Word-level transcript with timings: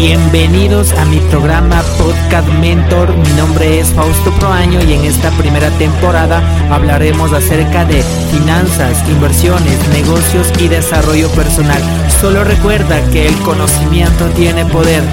Bienvenidos 0.00 0.94
a 0.94 1.04
mi 1.04 1.18
programa 1.28 1.82
Podcast 1.98 2.48
Mentor. 2.58 3.14
Mi 3.18 3.28
nombre 3.34 3.80
es 3.80 3.88
Fausto 3.92 4.32
Proaño 4.38 4.80
y 4.82 4.94
en 4.94 5.04
esta 5.04 5.30
primera 5.32 5.68
temporada 5.72 6.40
hablaremos 6.70 7.34
acerca 7.34 7.84
de 7.84 8.02
finanzas, 8.30 9.06
inversiones, 9.10 9.78
negocios 9.90 10.50
y 10.58 10.68
desarrollo 10.68 11.30
personal. 11.32 11.82
Solo 12.18 12.44
recuerda 12.44 13.06
que 13.10 13.26
el 13.26 13.34
conocimiento 13.40 14.24
tiene 14.30 14.64
poder. 14.64 15.04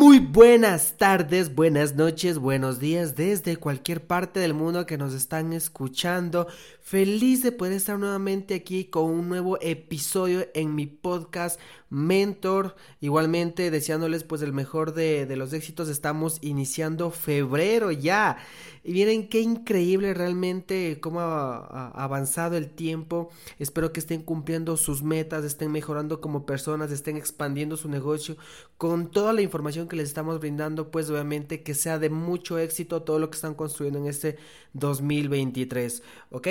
Muy 0.00 0.18
buenas 0.18 0.96
tardes, 0.96 1.54
buenas 1.54 1.94
noches, 1.94 2.38
buenos 2.38 2.78
días 2.78 3.16
desde 3.16 3.58
cualquier 3.58 4.06
parte 4.06 4.40
del 4.40 4.54
mundo 4.54 4.86
que 4.86 4.96
nos 4.96 5.12
están 5.12 5.52
escuchando. 5.52 6.46
Feliz 6.80 7.42
de 7.42 7.52
poder 7.52 7.74
estar 7.74 7.98
nuevamente 7.98 8.54
aquí 8.54 8.86
con 8.86 9.04
un 9.04 9.28
nuevo 9.28 9.58
episodio 9.60 10.48
en 10.54 10.74
mi 10.74 10.86
podcast 10.86 11.60
Mentor. 11.90 12.76
Igualmente 13.00 13.70
deseándoles 13.70 14.24
pues 14.24 14.40
el 14.42 14.52
mejor 14.52 14.94
de, 14.94 15.26
los 15.36 15.52
éxitos. 15.52 15.88
Estamos 15.88 16.38
iniciando 16.40 17.10
febrero 17.10 17.90
ya. 17.90 18.38
Y 18.82 18.92
miren 18.92 19.28
qué 19.28 19.40
increíble 19.40 20.14
realmente 20.14 20.98
cómo 21.00 21.20
ha, 21.20 21.90
avanzado 21.90 22.56
el 22.56 22.70
tiempo. 22.70 23.28
Espero 23.58 23.92
que 23.92 24.00
estén 24.00 24.22
cumpliendo 24.22 24.76
sus 24.76 25.02
metas, 25.02 25.44
estén 25.44 25.70
mejorando 25.70 26.20
como 26.20 26.46
personas, 26.46 26.90
estén 26.90 27.16
expandiendo 27.16 27.76
su 27.76 27.88
negocio 27.88 28.36
con 28.78 29.10
toda 29.10 29.32
la 29.32 29.42
información 29.42 29.86
que 29.90 29.96
les 29.96 30.08
estamos 30.08 30.40
brindando, 30.40 30.90
pues 30.90 31.10
obviamente 31.10 31.62
que 31.62 31.74
sea 31.74 31.98
de 31.98 32.08
mucho 32.08 32.58
éxito 32.58 33.02
todo 33.02 33.18
lo 33.18 33.28
que 33.28 33.36
están 33.36 33.54
construyendo 33.54 33.98
en 33.98 34.06
este 34.06 34.38
2023, 34.72 36.02
¿ok? 36.30 36.48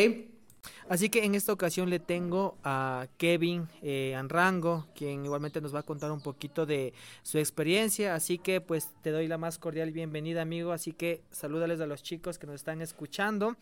Así 0.87 1.09
que 1.09 1.23
en 1.23 1.35
esta 1.35 1.53
ocasión 1.53 1.89
le 1.89 1.99
tengo 1.99 2.57
a 2.63 3.07
Kevin 3.17 3.67
eh, 3.81 4.15
Anrango, 4.15 4.87
quien 4.95 5.23
igualmente 5.23 5.61
nos 5.61 5.73
va 5.73 5.79
a 5.79 5.83
contar 5.83 6.11
un 6.11 6.21
poquito 6.21 6.65
de 6.65 6.93
su 7.23 7.37
experiencia. 7.37 8.15
Así 8.15 8.37
que 8.37 8.59
pues 8.59 8.89
te 9.01 9.11
doy 9.11 9.27
la 9.27 9.37
más 9.37 9.57
cordial 9.57 9.91
bienvenida 9.91 10.41
amigo. 10.41 10.71
Así 10.71 10.91
que 10.91 11.23
salúdales 11.31 11.79
a 11.79 11.85
los 11.85 12.03
chicos 12.03 12.39
que 12.39 12.47
nos 12.47 12.55
están 12.55 12.81
escuchando 12.81 13.55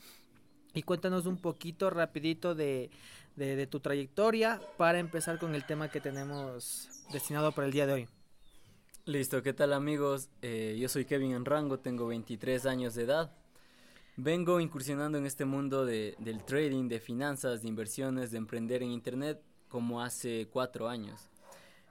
y 0.74 0.84
cuéntanos 0.84 1.26
un 1.26 1.38
poquito 1.38 1.90
rapidito 1.90 2.56
de, 2.56 2.90
de, 3.36 3.68
tu 3.68 3.80
trayectoria 3.80 4.62
para 4.78 5.00
empezar 5.00 5.38
con 5.40 5.54
el 5.56 5.66
tema 5.66 5.90
que 5.90 6.02
tenemos 6.02 6.90
destinado 7.12 7.52
para 7.52 7.68
el 7.68 7.74
día 7.74 7.88
de 7.88 7.94
hoy. 7.94 8.17
Listo, 9.08 9.42
¿qué 9.42 9.54
tal 9.54 9.72
amigos? 9.72 10.28
Eh, 10.42 10.76
yo 10.78 10.90
soy 10.90 11.06
Kevin 11.06 11.34
Anrango, 11.34 11.80
tengo 11.80 12.08
23 12.08 12.66
años 12.66 12.94
de 12.94 13.04
edad. 13.04 13.32
Vengo 14.18 14.60
incursionando 14.60 15.18
en 15.18 15.26
este 15.26 15.46
mundo 15.46 15.86
de, 15.86 16.16
del 16.20 16.44
trading, 16.44 16.90
de 16.90 17.00
finanzas, 17.00 17.62
de 17.62 17.70
inversiones, 17.70 18.32
de 18.32 18.38
emprender 18.38 18.84
en 18.84 18.92
Internet 18.92 19.42
como 19.70 20.02
hace 20.02 20.50
cuatro 20.52 20.90
años. 20.90 21.30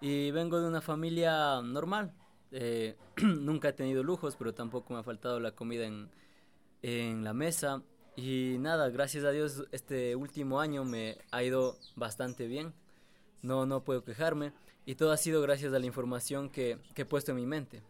Y 0.03 0.31
vengo 0.31 0.61
de 0.61 0.69
una 0.69 0.83
familia 0.83 1.62
normal. 1.62 2.12
Eh, 2.50 2.98
nunca 3.23 3.70
he 3.70 3.73
tenido 3.73 4.03
lujos, 4.03 4.36
pero 4.36 4.53
tampoco 4.53 4.92
me 4.92 5.01
ha 5.01 5.03
faltado 5.03 5.41
la 5.41 5.53
comida 5.53 5.86
en, 5.86 6.11
en 6.83 7.25
la 7.25 7.33
mesa. 7.33 7.83
Y 8.14 8.56
nada, 8.58 8.91
gracias 8.91 9.25
a 9.25 9.30
Dios 9.30 9.64
este 9.73 10.17
último 10.17 10.61
año 10.61 10.84
me 10.84 11.17
ha 11.30 11.42
ido 11.42 11.78
bastante 11.95 12.47
bien. 12.47 12.75
No, 13.47 13.66
no 13.66 13.83
puedo 13.83 14.05
quejarme. 14.05 14.52
Y 14.84 14.94
todo 14.97 15.12
ha 15.12 15.16
sido 15.16 15.41
gracias 15.41 15.72
a 15.72 15.78
la 15.78 15.86
información 15.86 16.50
que, 16.50 16.78
que 16.94 17.02
he 17.02 17.06
puesto 17.06 17.33
en 17.33 17.36
mi 17.36 17.47
mente. 17.47 17.83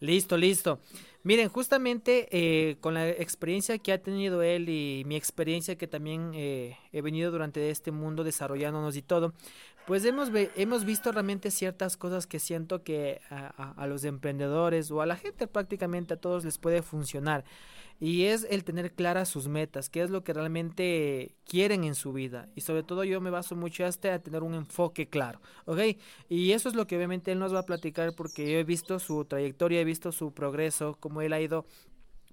Listo, 0.00 0.36
listo. 0.36 0.78
Miren, 1.24 1.48
justamente 1.48 2.28
eh, 2.30 2.76
con 2.80 2.94
la 2.94 3.08
experiencia 3.08 3.78
que 3.78 3.92
ha 3.92 4.00
tenido 4.00 4.42
él 4.42 4.68
y 4.68 5.02
mi 5.06 5.16
experiencia 5.16 5.76
que 5.76 5.88
también 5.88 6.30
eh, 6.34 6.76
he 6.92 7.02
venido 7.02 7.32
durante 7.32 7.70
este 7.70 7.90
mundo 7.90 8.22
desarrollándonos 8.22 8.96
y 8.96 9.02
todo, 9.02 9.34
pues 9.86 10.04
hemos, 10.04 10.30
hemos 10.56 10.84
visto 10.84 11.10
realmente 11.10 11.50
ciertas 11.50 11.96
cosas 11.96 12.28
que 12.28 12.38
siento 12.38 12.84
que 12.84 13.20
a, 13.28 13.72
a 13.72 13.86
los 13.88 14.04
emprendedores 14.04 14.90
o 14.92 15.02
a 15.02 15.06
la 15.06 15.16
gente 15.16 15.48
prácticamente 15.48 16.14
a 16.14 16.20
todos 16.20 16.44
les 16.44 16.58
puede 16.58 16.82
funcionar 16.82 17.44
y 18.00 18.24
es 18.24 18.46
el 18.50 18.64
tener 18.64 18.92
claras 18.92 19.28
sus 19.28 19.48
metas, 19.48 19.88
qué 19.90 20.02
es 20.02 20.10
lo 20.10 20.22
que 20.22 20.32
realmente 20.32 21.34
quieren 21.44 21.84
en 21.84 21.94
su 21.94 22.12
vida 22.12 22.48
y 22.54 22.60
sobre 22.60 22.82
todo 22.82 23.04
yo 23.04 23.20
me 23.20 23.30
baso 23.30 23.56
mucho 23.56 23.84
este 23.84 24.10
a 24.10 24.22
tener 24.22 24.42
un 24.42 24.54
enfoque 24.54 25.08
claro, 25.08 25.40
¿ok? 25.64 25.80
Y 26.28 26.52
eso 26.52 26.68
es 26.68 26.74
lo 26.74 26.86
que 26.86 26.96
obviamente 26.96 27.32
él 27.32 27.38
nos 27.38 27.54
va 27.54 27.60
a 27.60 27.66
platicar 27.66 28.14
porque 28.14 28.50
yo 28.50 28.58
he 28.58 28.64
visto 28.64 28.98
su 28.98 29.24
trayectoria, 29.24 29.80
he 29.80 29.84
visto 29.84 30.12
su 30.12 30.32
progreso, 30.32 30.96
cómo 31.00 31.22
él 31.22 31.32
ha 31.32 31.40
ido 31.40 31.66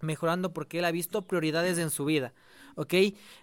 mejorando 0.02 0.54
porque 0.54 0.80
él 0.80 0.86
ha 0.86 0.92
visto 0.92 1.24
prioridades 1.24 1.78
en 1.78 1.90
su 1.90 2.06
vida, 2.06 2.34
¿ok? 2.75 2.94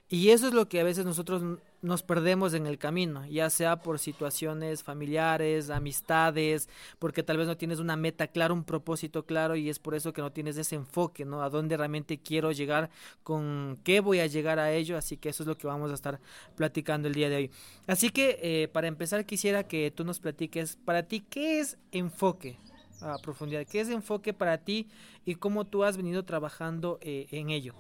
Y 0.09 0.29
eso 0.31 0.47
es 0.47 0.55
lo 0.55 0.69
que 0.69 0.81
a 0.81 0.85
veces 0.85 1.05
nosotros 1.05 1.43
nos 1.83 2.05
perdemos 2.05 2.55
en 2.55 2.67
el 2.67 2.79
camino, 2.79 3.27
ya 3.27 3.51
sea 3.51 3.77
por 3.77 3.99
situaciones 3.99 4.85
familiares, 4.85 5.69
amistades, 5.69 6.69
porque 7.01 7.25
tal 7.25 7.39
vez 7.39 7.49
no 7.49 7.57
tienes 7.57 7.81
una 7.81 7.97
meta 7.97 8.29
clara, 8.29 8.55
un 8.55 8.63
propósito 8.63 9.27
claro 9.27 9.57
y 9.57 9.69
es 9.69 9.81
por 9.81 9.97
eso 9.97 10.13
que 10.13 10.23
no 10.23 10.31
tienes 10.31 10.57
ese 10.57 10.77
enfoque, 10.77 11.25
¿no? 11.25 11.43
A 11.43 11.51
dónde 11.51 11.77
realmente 11.77 12.19
quiero 12.19 12.53
llegar, 12.53 12.89
con 13.25 13.81
qué 13.83 13.99
voy 14.01 14.21
a 14.21 14.27
llegar 14.27 14.61
a 14.61 14.73
ello, 14.73 14.97
así 14.97 15.17
que 15.17 15.31
eso 15.31 15.43
es 15.43 15.49
lo 15.49 15.59
que 15.59 15.67
vamos 15.67 15.91
a 15.91 15.95
estar 15.95 16.21
platicando 16.55 17.09
el 17.09 17.15
día 17.15 17.29
de 17.29 17.37
hoy. 17.37 17.51
Así 17.89 18.11
que 18.11 18.39
eh, 18.43 18.69
para 18.69 18.87
empezar 18.87 19.27
quisiera 19.27 19.65
que 19.65 19.91
tú 19.91 20.05
nos 20.05 20.21
platiques, 20.21 20.77
para 20.77 21.03
ti, 21.03 21.21
¿qué 21.21 21.59
es 21.59 21.79
enfoque? 21.91 22.59
A 23.01 23.19
profundidad, 23.19 23.67
¿qué 23.67 23.81
es 23.81 23.89
enfoque 23.89 24.33
para 24.33 24.59
ti 24.59 24.87
y 25.25 25.35
cómo 25.35 25.67
tú 25.67 25.83
has 25.83 25.97
venido 25.97 26.25
trabajando 26.25 27.01
eh, 27.03 27.27
en 27.33 27.51
ello? 27.51 27.75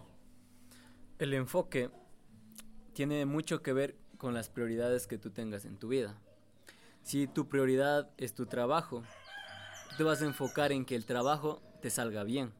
El 1.20 1.34
enfoque 1.34 1.88
tiene 2.92 3.26
mucho 3.26 3.62
que 3.62 3.72
ver 3.72 3.96
con 4.18 4.34
las 4.34 4.48
prioridades 4.48 5.06
que 5.06 5.18
tú 5.18 5.30
tengas 5.30 5.64
en 5.64 5.76
tu 5.76 5.88
vida. 5.88 6.16
Si 7.02 7.26
tu 7.26 7.48
prioridad 7.48 8.10
es 8.16 8.34
tu 8.34 8.46
trabajo, 8.46 9.02
te 9.96 10.04
vas 10.04 10.22
a 10.22 10.26
enfocar 10.26 10.72
en 10.72 10.84
que 10.84 10.94
el 10.94 11.04
trabajo 11.04 11.60
te 11.80 11.90
salga 11.90 12.22
bien. 12.24 12.52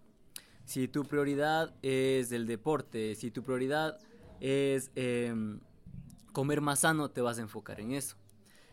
Si 0.64 0.88
tu 0.88 1.04
prioridad 1.04 1.74
es 1.82 2.32
el 2.32 2.46
deporte, 2.46 3.14
si 3.14 3.30
tu 3.30 3.42
prioridad 3.42 3.98
es 4.40 4.90
em, 4.94 5.60
comer 6.32 6.60
más 6.60 6.80
sano, 6.80 7.10
te 7.10 7.20
vas 7.20 7.38
a 7.38 7.42
enfocar 7.42 7.80
en 7.80 7.92
eso. 7.92 8.16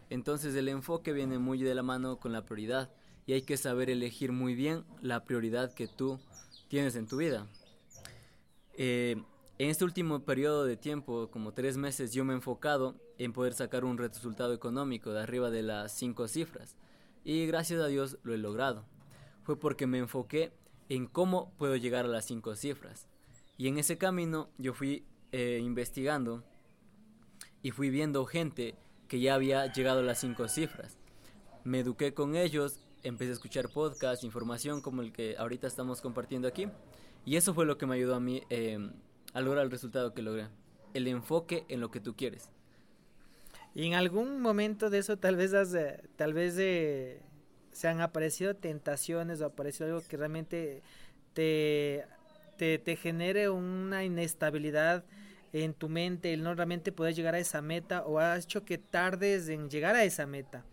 Entonces 0.09 0.56
el 0.56 0.68
enfoque 0.69 1.14
viene 1.14 1.38
muy 1.38 1.62
de 1.62 1.75
la 1.75 1.84
mano 1.84 2.18
con 2.18 2.31
la 2.31 2.46
prioridad 2.46 2.90
y 3.28 3.34
hay 3.34 3.44
que 3.44 3.58
saber 3.58 3.90
elegir 3.92 4.31
muy 4.31 4.56
bien 4.56 4.86
la 5.02 5.24
prioridad 5.24 5.74
que 5.74 5.88
tú 5.88 6.19
tienes 6.68 6.96
en 6.96 7.06
tu 7.06 7.18
vida. 7.18 7.48
Eh, 8.74 9.22
en 9.59 9.70
este 9.70 9.84
último 9.84 10.22
periodo 10.22 10.64
de 10.64 10.78
tiempo, 10.78 11.30
como 11.30 11.53
tres 11.53 11.75
meses, 11.75 12.14
yo 12.14 12.24
me 12.24 12.31
he 12.31 12.38
enfocado 12.38 12.96
en 13.18 13.34
poder 13.34 13.53
sacar 13.53 13.84
un 13.84 13.97
resultado 13.97 14.53
económico 14.53 15.12
de 15.12 15.22
arriba 15.22 15.50
de 15.50 15.64
las 15.64 15.92
cinco 15.92 16.30
cifras. 16.30 16.78
Y 17.25 17.46
gracias 17.46 17.81
a 17.81 17.88
Dios 17.88 18.18
lo 18.24 18.34
he 18.34 18.38
logrado. 18.38 18.86
Fue 19.44 19.59
porque 19.59 19.86
me 19.86 19.98
enfoqué 19.98 20.53
en 20.88 21.08
cómo 21.08 21.52
puedo 21.58 21.75
llegar 21.75 22.06
a 22.06 22.08
las 22.08 22.24
cinco 22.24 22.56
cifras. 22.56 23.09
Y 23.58 23.68
en 23.68 23.78
ese 23.78 23.98
camino 23.98 24.50
yo 24.58 24.74
fui 24.74 25.06
eh, 25.34 25.59
investigando 25.62 26.42
y 27.62 27.72
fui 27.72 27.90
viendo 27.90 28.25
gente 28.25 28.78
que 29.09 29.19
ya 29.19 29.36
había 29.36 29.69
llegado 29.74 30.00
a 30.00 30.03
las 30.03 30.22
cinco 30.22 30.48
cifras. 30.48 30.98
Me 31.66 31.81
eduqué 31.81 32.14
con 32.14 32.38
ellos, 32.38 32.80
empecé 33.03 33.31
a 33.31 33.34
escuchar 33.34 33.68
podcasts, 33.68 34.24
información 34.24 34.80
como 34.80 35.02
el 35.02 35.12
que 35.12 35.36
ahorita 35.38 35.68
estamos 35.68 36.00
compartiendo 36.00 36.48
aquí. 36.48 36.68
Y 37.25 37.36
eso 37.36 37.53
fue 37.53 37.66
lo 37.66 37.78
que 37.78 37.86
me 37.86 37.96
ayudó 37.96 38.16
a 38.16 38.22
mí 38.22 38.42
eh, 38.50 38.90
a 39.34 39.41
lograr 39.41 39.66
el 39.66 39.72
resultado 39.72 40.13
que 40.13 40.22
logré. 40.22 40.47
El 40.94 41.07
enfoque 41.07 41.66
en 41.69 41.81
lo 41.81 41.91
que 41.91 42.00
tú 42.00 42.16
quieres. 42.16 42.50
Y 43.75 43.85
en 43.85 43.94
algún 43.94 44.41
momento 44.41 44.90
de 44.90 44.97
eso 45.00 45.17
tal 45.17 45.35
vez 45.35 45.53
tal 46.16 46.34
vez 46.34 46.56
se 47.72 47.88
han 47.88 48.01
aparecido 48.01 48.56
tentaciones 48.56 49.41
o 49.41 49.45
aparecido 49.45 49.88
algo 49.88 50.07
que 50.07 50.18
realmente 50.18 50.81
te, 51.34 52.06
te, 52.57 52.79
te 52.79 52.95
genere 52.95 53.50
una 53.50 54.03
inestabilidad 54.03 55.06
en 55.53 55.73
tu 55.73 55.89
mente, 55.89 56.34
el 56.34 56.44
no 56.44 56.53
realmente 56.53 56.91
poder 56.91 57.16
llegar 57.16 57.35
a 57.35 57.39
esa 57.39 57.62
meta 57.62 58.03
o 58.06 58.19
ha 58.19 58.38
hecho 58.38 58.65
que 58.65 58.77
tardes 58.77 59.50
en 59.50 59.69
llegar 59.69 59.95
a 59.95 60.04
esa 60.04 60.25
meta. 60.25 60.65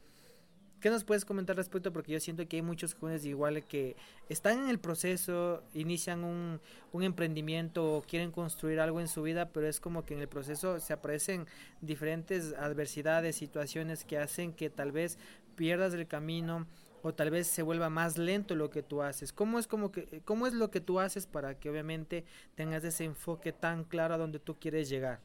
¿Qué 0.87 0.91
nos 0.91 1.03
puedes 1.03 1.25
comentar 1.25 1.57
respecto? 1.57 1.93
Porque 1.93 2.13
yo 2.13 2.21
siento 2.21 2.47
que 2.47 2.55
hay 2.55 2.63
muchos 2.63 2.95
jóvenes 2.95 3.25
igual 3.25 3.65
que 3.65 3.97
están 4.29 4.61
en 4.63 4.69
el 4.69 4.79
proceso, 4.79 5.65
inician 5.75 6.23
un, 6.23 6.61
un 6.93 7.03
emprendimiento 7.03 7.97
o 7.97 8.03
quieren 8.03 8.31
construir 8.31 8.79
algo 8.79 9.01
en 9.01 9.09
su 9.09 9.23
vida, 9.23 9.49
pero 9.49 9.67
es 9.67 9.81
como 9.81 10.05
que 10.05 10.15
en 10.15 10.21
el 10.21 10.29
proceso 10.29 10.79
se 10.79 10.93
aparecen 10.93 11.49
diferentes 11.81 12.53
adversidades, 12.53 13.35
situaciones 13.35 14.05
que 14.05 14.17
hacen 14.17 14.53
que 14.53 14.71
tal 14.71 14.93
vez 14.93 15.19
pierdas 15.57 15.93
el 15.93 16.07
camino 16.07 16.69
o 17.03 17.13
tal 17.13 17.31
vez 17.31 17.49
se 17.49 17.63
vuelva 17.63 17.91
más 17.91 18.17
lento 18.17 18.55
lo 18.55 18.71
que 18.71 18.85
tú 18.85 19.03
haces. 19.03 19.33
¿Cómo 19.33 19.59
es, 19.59 19.67
como 19.67 19.91
que, 19.91 20.23
cómo 20.25 20.47
es 20.47 20.55
lo 20.55 20.71
que 20.71 20.81
tú 20.81 21.01
haces 21.01 21.27
para 21.27 21.59
que 21.59 21.69
obviamente 21.69 22.25
tengas 22.55 22.85
ese 22.85 23.03
enfoque 23.03 23.53
tan 23.53 23.83
claro 23.83 24.15
a 24.15 24.19
donde 24.19 24.39
tú 24.39 24.55
quieres 24.61 24.89
llegar? 24.89 25.19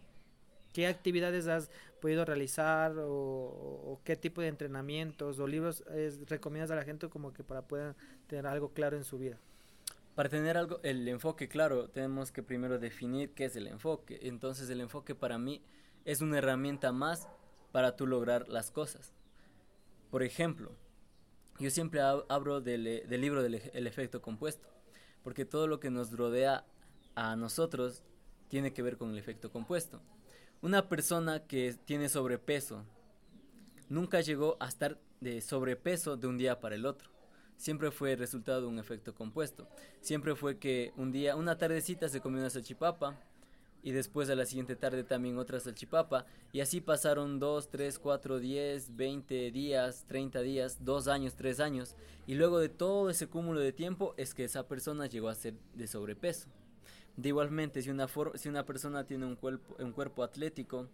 ¿Qué 0.73 0.87
actividades 0.87 1.47
has 1.47 1.69
podido 1.99 2.23
realizar 2.25 2.93
o, 2.97 3.99
qué 4.03 4.15
tipo 4.15 4.41
de 4.41 4.47
entrenamientos 4.47 5.39
o 5.39 5.47
libros 5.47 5.83
recomiendas 6.27 6.71
a 6.71 6.75
la 6.75 6.83
gente 6.83 7.09
como 7.09 7.33
que 7.33 7.43
para 7.43 7.67
puedan 7.67 7.95
tener 8.27 8.47
algo 8.47 8.73
claro 8.73 8.97
en 8.97 9.03
su 9.03 9.17
vida? 9.17 9.37
Para 10.15 10.29
tener 10.29 10.57
algo, 10.57 10.79
el 10.83 11.07
enfoque 11.07 11.47
claro, 11.47 11.89
tenemos 11.89 12.31
que 12.31 12.43
primero 12.43 12.79
definir 12.79 13.33
qué 13.33 13.45
es 13.45 13.55
el 13.55 13.67
enfoque. 13.67 14.19
Entonces 14.23 14.69
el 14.69 14.81
enfoque 14.81 15.15
para 15.15 15.37
mí 15.37 15.61
es 16.05 16.21
una 16.21 16.37
herramienta 16.37 16.91
más 16.91 17.27
para 17.71 17.95
tú 17.95 18.07
lograr 18.07 18.47
las 18.49 18.71
cosas. 18.71 19.13
Por 20.09 20.23
ejemplo, 20.23 20.71
yo 21.59 21.69
siempre 21.69 22.01
hablo 22.01 22.59
del, 22.59 23.03
libro 23.07 23.43
del 23.43 23.55
el 23.73 23.87
efecto 23.87 24.21
compuesto, 24.21 24.67
porque 25.23 25.45
todo 25.45 25.67
lo 25.67 25.79
que 25.79 25.89
nos 25.89 26.11
rodea 26.11 26.65
a 27.15 27.35
nosotros 27.35 28.03
tiene 28.47 28.73
que 28.73 28.81
ver 28.81 28.97
con 28.97 29.11
el 29.11 29.17
efecto 29.17 29.51
compuesto. 29.51 30.01
Una 30.61 30.87
persona 30.87 31.39
que 31.39 31.75
tiene 31.85 32.07
sobrepeso 32.07 32.85
nunca 33.89 34.21
llegó 34.21 34.57
a 34.59 34.67
estar 34.67 34.99
de 35.19 35.41
sobrepeso 35.41 36.17
de 36.17 36.27
un 36.27 36.37
día 36.37 36.59
para 36.59 36.75
el 36.75 36.85
otro. 36.85 37.09
Siempre 37.57 37.89
fue 37.89 38.15
resultado 38.15 38.61
de 38.61 38.67
un 38.67 38.77
efecto 38.77 39.15
compuesto. 39.15 39.67
Siempre 40.01 40.35
fue 40.35 40.59
que 40.59 40.93
un 40.97 41.11
día, 41.11 41.35
una 41.35 41.57
tardecita 41.57 42.09
se 42.09 42.21
comió 42.21 42.39
una 42.41 42.51
salchipapa, 42.51 43.17
y 43.83 43.91
después 43.91 44.29
a 44.29 44.35
la 44.35 44.45
siguiente 44.45 44.75
tarde 44.75 45.03
también 45.03 45.37
otra 45.37 45.59
salchipapa 45.59 46.25
y 46.51 46.59
así 46.59 46.81
pasaron 46.81 47.39
2, 47.39 47.69
3, 47.69 47.99
4, 47.99 48.39
10, 48.39 48.95
20 48.95 49.51
días, 49.51 50.05
30 50.07 50.41
días, 50.41 50.85
2 50.85 51.07
años, 51.07 51.35
3 51.35 51.59
años 51.59 51.95
y 52.27 52.35
luego 52.35 52.59
de 52.59 52.69
todo 52.69 53.09
ese 53.09 53.27
cúmulo 53.27 53.59
de 53.59 53.73
tiempo 53.73 54.13
es 54.17 54.33
que 54.33 54.43
esa 54.43 54.67
persona 54.67 55.07
llegó 55.07 55.29
a 55.29 55.35
ser 55.35 55.55
de 55.73 55.87
sobrepeso. 55.87 56.47
De 57.17 57.29
igualmente, 57.29 57.81
si 57.81 57.89
una, 57.89 58.07
si 58.35 58.49
una 58.49 58.65
persona 58.65 59.05
tiene 59.05 59.25
un 59.25 59.35
cuerpo, 59.35 59.75
un 59.79 59.91
cuerpo 59.91 60.23
atlético, 60.23 60.87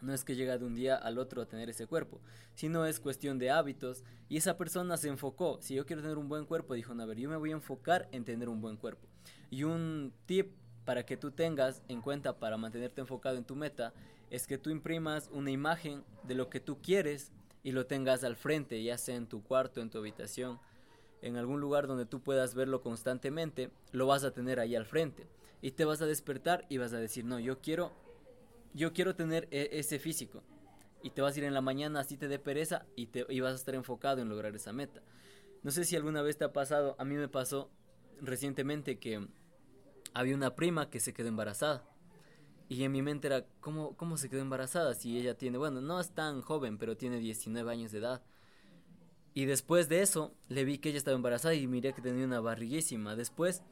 no 0.00 0.12
es 0.12 0.24
que 0.24 0.34
llega 0.34 0.58
de 0.58 0.64
un 0.64 0.74
día 0.74 0.96
al 0.96 1.18
otro 1.18 1.42
a 1.42 1.46
tener 1.46 1.70
ese 1.70 1.86
cuerpo, 1.86 2.20
sino 2.54 2.84
es 2.86 3.00
cuestión 3.00 3.38
de 3.38 3.50
hábitos 3.50 4.04
y 4.28 4.36
esa 4.36 4.56
persona 4.58 4.96
se 4.96 5.08
enfocó, 5.08 5.58
si 5.60 5.74
yo 5.74 5.86
quiero 5.86 6.02
tener 6.02 6.18
un 6.18 6.28
buen 6.28 6.44
cuerpo, 6.44 6.74
dijo, 6.74 6.92
a 6.92 7.06
ver, 7.06 7.18
yo 7.18 7.30
me 7.30 7.36
voy 7.36 7.50
a 7.50 7.54
enfocar 7.54 8.08
en 8.12 8.24
tener 8.24 8.48
un 8.48 8.60
buen 8.60 8.76
cuerpo. 8.76 9.06
Y 9.50 9.64
un 9.64 10.12
tip 10.26 10.52
para 10.84 11.06
que 11.06 11.16
tú 11.16 11.30
tengas 11.30 11.82
en 11.88 12.00
cuenta 12.00 12.38
para 12.38 12.56
mantenerte 12.56 13.00
enfocado 13.00 13.36
en 13.36 13.44
tu 13.44 13.54
meta 13.54 13.92
es 14.30 14.46
que 14.46 14.58
tú 14.58 14.70
imprimas 14.70 15.28
una 15.32 15.50
imagen 15.50 16.04
de 16.24 16.34
lo 16.34 16.48
que 16.48 16.58
tú 16.58 16.80
quieres 16.82 17.30
y 17.62 17.72
lo 17.72 17.86
tengas 17.86 18.24
al 18.24 18.34
frente, 18.34 18.82
ya 18.82 18.98
sea 18.98 19.14
en 19.14 19.26
tu 19.26 19.42
cuarto, 19.42 19.80
en 19.80 19.90
tu 19.90 19.98
habitación, 19.98 20.58
en 21.22 21.36
algún 21.36 21.60
lugar 21.60 21.86
donde 21.86 22.06
tú 22.06 22.20
puedas 22.20 22.54
verlo 22.54 22.82
constantemente, 22.82 23.70
lo 23.92 24.06
vas 24.06 24.24
a 24.24 24.32
tener 24.32 24.60
ahí 24.60 24.76
al 24.76 24.84
frente 24.84 25.26
y 25.60 25.70
te 25.70 25.84
vas 25.84 26.02
a 26.02 26.06
despertar 26.06 26.66
y 26.68 26.78
vas 26.78 26.92
a 26.92 26.98
decir, 26.98 27.24
"No, 27.24 27.38
yo 27.38 27.60
quiero 27.60 27.92
yo 28.74 28.92
quiero 28.92 29.14
tener 29.14 29.48
e-, 29.50 29.70
ese 29.72 29.98
físico." 29.98 30.42
Y 31.02 31.10
te 31.10 31.22
vas 31.22 31.34
a 31.34 31.38
ir 31.38 31.44
en 31.44 31.54
la 31.54 31.60
mañana 31.60 32.00
así 32.00 32.16
te 32.16 32.28
dé 32.28 32.38
pereza 32.38 32.86
y 32.96 33.06
te 33.06 33.26
y 33.28 33.40
vas 33.40 33.52
a 33.52 33.56
estar 33.56 33.74
enfocado 33.74 34.20
en 34.20 34.28
lograr 34.28 34.54
esa 34.54 34.72
meta. 34.72 35.02
No 35.62 35.70
sé 35.70 35.84
si 35.84 35.96
alguna 35.96 36.22
vez 36.22 36.36
te 36.36 36.44
ha 36.44 36.52
pasado, 36.52 36.96
a 36.98 37.04
mí 37.04 37.14
me 37.14 37.28
pasó 37.28 37.70
recientemente 38.20 38.98
que 38.98 39.26
había 40.14 40.34
una 40.34 40.54
prima 40.54 40.90
que 40.90 41.00
se 41.00 41.12
quedó 41.12 41.28
embarazada. 41.28 41.84
Y 42.68 42.84
en 42.84 42.92
mi 42.92 43.02
mente 43.02 43.26
era, 43.26 43.44
¿cómo, 43.60 43.96
¿cómo 43.96 44.16
se 44.16 44.30
quedó 44.30 44.40
embarazada? 44.40 44.94
Si 44.94 45.18
ella 45.18 45.36
tiene, 45.36 45.58
bueno, 45.58 45.80
no 45.80 46.00
es 46.00 46.10
tan 46.10 46.40
joven, 46.40 46.78
pero 46.78 46.96
tiene 46.96 47.18
19 47.18 47.70
años 47.70 47.92
de 47.92 47.98
edad. 47.98 48.22
Y 49.34 49.46
después 49.46 49.88
de 49.88 50.02
eso, 50.02 50.34
le 50.48 50.64
vi 50.64 50.78
que 50.78 50.90
ella 50.90 50.98
estaba 50.98 51.16
embarazada 51.16 51.54
y 51.54 51.66
miré 51.66 51.94
que 51.94 52.02
tenía 52.02 52.24
una 52.24 52.40
barriguísima. 52.40 53.16
Después, 53.16 53.62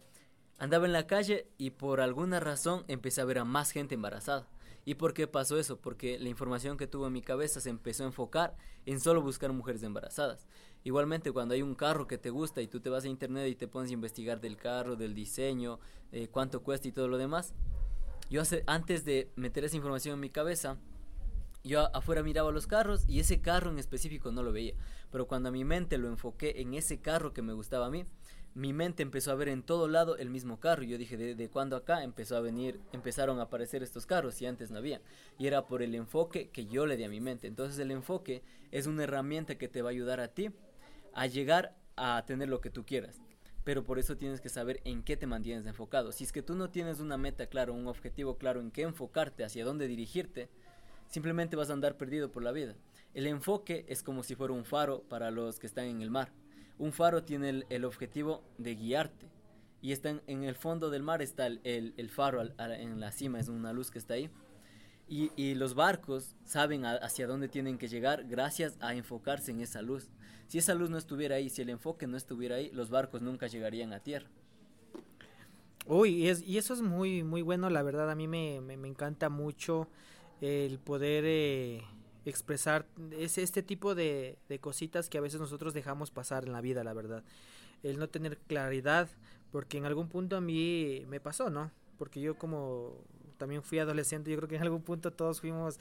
andaba 0.58 0.86
en 0.86 0.92
la 0.92 1.06
calle 1.06 1.46
y 1.58 1.70
por 1.70 2.00
alguna 2.00 2.40
razón 2.40 2.84
empecé 2.88 3.20
a 3.20 3.26
ver 3.26 3.38
a 3.38 3.44
más 3.44 3.70
gente 3.70 3.94
embarazada. 3.94 4.48
¿Y 4.84 4.94
por 4.94 5.12
qué 5.12 5.26
pasó 5.26 5.58
eso? 5.58 5.78
Porque 5.78 6.18
la 6.18 6.30
información 6.30 6.78
que 6.78 6.86
tuvo 6.86 7.06
en 7.06 7.12
mi 7.12 7.20
cabeza 7.20 7.60
se 7.60 7.68
empezó 7.68 8.04
a 8.04 8.06
enfocar 8.06 8.56
en 8.86 9.00
solo 9.00 9.20
buscar 9.20 9.52
mujeres 9.52 9.82
embarazadas. 9.82 10.46
Igualmente, 10.84 11.32
cuando 11.32 11.54
hay 11.54 11.60
un 11.60 11.74
carro 11.74 12.06
que 12.06 12.16
te 12.16 12.30
gusta 12.30 12.62
y 12.62 12.66
tú 12.66 12.80
te 12.80 12.88
vas 12.88 13.04
a 13.04 13.08
internet 13.08 13.48
y 13.48 13.54
te 13.54 13.68
pones 13.68 13.90
a 13.90 13.94
investigar 13.94 14.40
del 14.40 14.56
carro, 14.56 14.96
del 14.96 15.14
diseño, 15.14 15.78
eh, 16.12 16.28
cuánto 16.28 16.62
cuesta 16.62 16.88
y 16.88 16.92
todo 16.92 17.08
lo 17.08 17.18
demás, 17.18 17.52
yo 18.30 18.40
hace, 18.40 18.64
antes 18.66 19.04
de 19.04 19.30
meter 19.36 19.64
esa 19.64 19.76
información 19.76 20.14
en 20.14 20.20
mi 20.20 20.30
cabeza, 20.30 20.78
yo 21.62 21.94
afuera 21.94 22.22
miraba 22.22 22.52
los 22.52 22.66
carros 22.66 23.04
y 23.08 23.20
ese 23.20 23.40
carro 23.40 23.70
en 23.70 23.78
específico 23.78 24.32
no 24.32 24.42
lo 24.42 24.52
veía. 24.52 24.74
Pero 25.10 25.26
cuando 25.26 25.50
a 25.50 25.52
mi 25.52 25.64
mente 25.64 25.98
lo 25.98 26.08
enfoqué 26.08 26.60
en 26.60 26.74
ese 26.74 27.00
carro 27.00 27.32
que 27.32 27.42
me 27.42 27.52
gustaba 27.52 27.86
a 27.86 27.90
mí, 27.90 28.06
mi 28.54 28.72
mente 28.72 29.02
empezó 29.02 29.30
a 29.30 29.36
ver 29.36 29.48
en 29.48 29.62
todo 29.62 29.86
lado 29.86 30.16
el 30.16 30.30
mismo 30.30 30.58
carro. 30.58 30.82
Yo 30.82 30.98
dije, 30.98 31.16
¿de, 31.16 31.34
de 31.34 31.48
cuándo 31.48 31.76
acá 31.76 32.02
empezó 32.02 32.36
a 32.36 32.40
venir, 32.40 32.80
empezaron 32.92 33.38
a 33.38 33.42
aparecer 33.42 33.82
estos 33.82 34.06
carros 34.06 34.40
y 34.42 34.46
antes 34.46 34.70
no 34.70 34.78
había? 34.78 35.00
Y 35.38 35.46
era 35.46 35.66
por 35.66 35.82
el 35.82 35.94
enfoque 35.94 36.48
que 36.48 36.66
yo 36.66 36.86
le 36.86 36.96
di 36.96 37.04
a 37.04 37.08
mi 37.08 37.20
mente. 37.20 37.46
Entonces 37.46 37.78
el 37.78 37.90
enfoque 37.90 38.42
es 38.70 38.86
una 38.86 39.04
herramienta 39.04 39.56
que 39.56 39.68
te 39.68 39.82
va 39.82 39.90
a 39.90 39.92
ayudar 39.92 40.20
a 40.20 40.28
ti 40.28 40.50
a 41.14 41.26
llegar 41.26 41.76
a 41.96 42.24
tener 42.26 42.48
lo 42.48 42.60
que 42.60 42.70
tú 42.70 42.84
quieras. 42.84 43.20
Pero 43.62 43.84
por 43.84 43.98
eso 43.98 44.16
tienes 44.16 44.40
que 44.40 44.48
saber 44.48 44.80
en 44.84 45.02
qué 45.02 45.16
te 45.16 45.26
mantienes 45.26 45.66
enfocado. 45.66 46.12
Si 46.12 46.24
es 46.24 46.32
que 46.32 46.42
tú 46.42 46.54
no 46.54 46.70
tienes 46.70 46.98
una 46.98 47.18
meta 47.18 47.46
clara, 47.46 47.72
un 47.72 47.86
objetivo 47.86 48.38
claro 48.38 48.60
en 48.60 48.70
qué 48.70 48.82
enfocarte, 48.82 49.44
hacia 49.44 49.64
dónde 49.64 49.86
dirigirte, 49.86 50.48
simplemente 51.10 51.56
vas 51.56 51.68
a 51.68 51.74
andar 51.74 51.96
perdido 51.98 52.32
por 52.32 52.42
la 52.42 52.52
vida. 52.52 52.74
El 53.12 53.26
enfoque 53.26 53.84
es 53.88 54.02
como 54.02 54.22
si 54.22 54.34
fuera 54.34 54.54
un 54.54 54.64
faro 54.64 55.02
para 55.02 55.30
los 55.30 55.58
que 55.58 55.66
están 55.66 55.86
en 55.86 56.00
el 56.00 56.10
mar. 56.10 56.32
Un 56.78 56.92
faro 56.92 57.22
tiene 57.24 57.64
el, 57.68 57.84
objetivo 57.84 58.42
de 58.56 58.74
guiarte. 58.74 59.26
Y 59.82 59.92
está 59.92 60.20
en, 60.26 60.44
el 60.44 60.54
fondo 60.54 60.88
del 60.88 61.02
mar 61.02 61.20
está 61.20 61.46
el, 61.46 62.10
faro 62.10 62.42
en 62.58 63.00
la 63.00 63.12
cima, 63.12 63.40
es 63.40 63.48
una 63.48 63.72
luz 63.72 63.90
que 63.90 63.98
está 63.98 64.14
ahí. 64.14 64.30
Y, 65.08 65.54
los 65.56 65.74
barcos 65.74 66.36
saben 66.44 66.86
hacia 66.86 67.26
dónde 67.26 67.48
tienen 67.48 67.78
que 67.78 67.88
llegar 67.88 68.24
gracias 68.28 68.78
a 68.80 68.94
enfocarse 68.94 69.50
en 69.50 69.60
esa 69.60 69.82
luz. 69.82 70.08
Si 70.46 70.58
esa 70.58 70.74
luz 70.74 70.88
no 70.88 70.98
estuviera 70.98 71.36
ahí, 71.36 71.50
si 71.50 71.62
el 71.62 71.70
enfoque 71.70 72.06
no 72.06 72.16
estuviera 72.16 72.56
ahí, 72.56 72.70
los 72.72 72.90
barcos 72.90 73.20
nunca 73.20 73.48
llegarían 73.48 73.92
a 73.92 74.00
tierra. 74.00 74.28
Uy, 75.86 76.28
y, 76.28 76.30
y 76.44 76.58
eso 76.58 76.74
es 76.74 76.82
muy, 76.82 77.24
muy 77.24 77.42
bueno, 77.42 77.70
la 77.70 77.82
verdad, 77.82 78.10
a 78.10 78.14
mí 78.14 78.28
me, 78.28 78.60
me, 78.60 78.86
encanta 78.86 79.28
mucho 79.28 79.88
el 80.40 80.78
poder 80.78 81.24
eh, 81.26 81.82
expresar 82.24 82.86
ese, 83.12 83.42
este 83.42 83.62
tipo 83.62 83.94
de, 83.94 84.38
de 84.48 84.58
cositas 84.58 85.08
que 85.08 85.18
a 85.18 85.20
veces 85.20 85.40
nosotros 85.40 85.74
dejamos 85.74 86.10
pasar 86.10 86.44
en 86.44 86.52
la 86.52 86.60
vida, 86.60 86.84
la 86.84 86.94
verdad. 86.94 87.24
El 87.82 87.98
no 87.98 88.08
tener 88.08 88.38
claridad, 88.38 89.08
porque 89.50 89.78
en 89.78 89.86
algún 89.86 90.08
punto 90.08 90.36
a 90.36 90.40
mí 90.40 91.04
me 91.08 91.20
pasó, 91.20 91.50
¿no? 91.50 91.70
Porque 91.98 92.20
yo 92.20 92.36
como 92.36 93.04
también 93.36 93.62
fui 93.62 93.78
adolescente, 93.78 94.30
yo 94.30 94.36
creo 94.36 94.48
que 94.48 94.56
en 94.56 94.62
algún 94.62 94.82
punto 94.82 95.12
todos 95.12 95.40
fuimos 95.40 95.78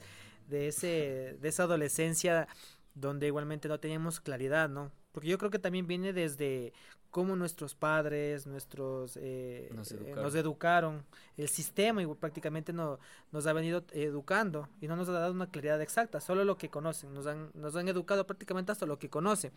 de 0.48 0.68
ese 0.68 1.36
de 1.40 1.48
esa 1.48 1.64
adolescencia 1.64 2.48
donde 2.94 3.26
igualmente 3.26 3.68
no 3.68 3.78
teníamos 3.78 4.20
claridad, 4.20 4.68
¿no? 4.68 4.90
Porque 5.12 5.28
yo 5.28 5.38
creo 5.38 5.50
que 5.50 5.58
también 5.58 5.86
viene 5.86 6.12
desde 6.12 6.72
cómo 7.10 7.36
nuestros 7.36 7.74
padres, 7.74 8.46
nuestros 8.46 9.18
eh, 9.20 9.70
nos, 9.74 10.34
educaron. 10.34 11.04
el 11.36 11.48
sistema 11.48 12.02
y 12.02 12.06
prácticamente 12.06 12.72
no, 12.72 12.98
nos 13.32 13.46
ha 13.46 13.52
venido 13.52 13.84
educando 13.92 14.68
y 14.80 14.88
no 14.88 14.96
nos 14.96 15.08
ha 15.08 15.12
dado 15.12 15.32
una 15.32 15.50
claridad 15.50 15.80
exacta, 15.82 16.20
solo 16.20 16.44
lo 16.44 16.56
que 16.56 16.68
conocen, 16.68 17.12
nos 17.12 17.26
han, 17.26 17.50
nos 17.54 17.74
han 17.76 17.88
educado 17.88 18.26
prácticamente 18.26 18.72
hasta 18.72 18.86
lo 18.86 18.98
que 18.98 19.10
conocen. 19.10 19.52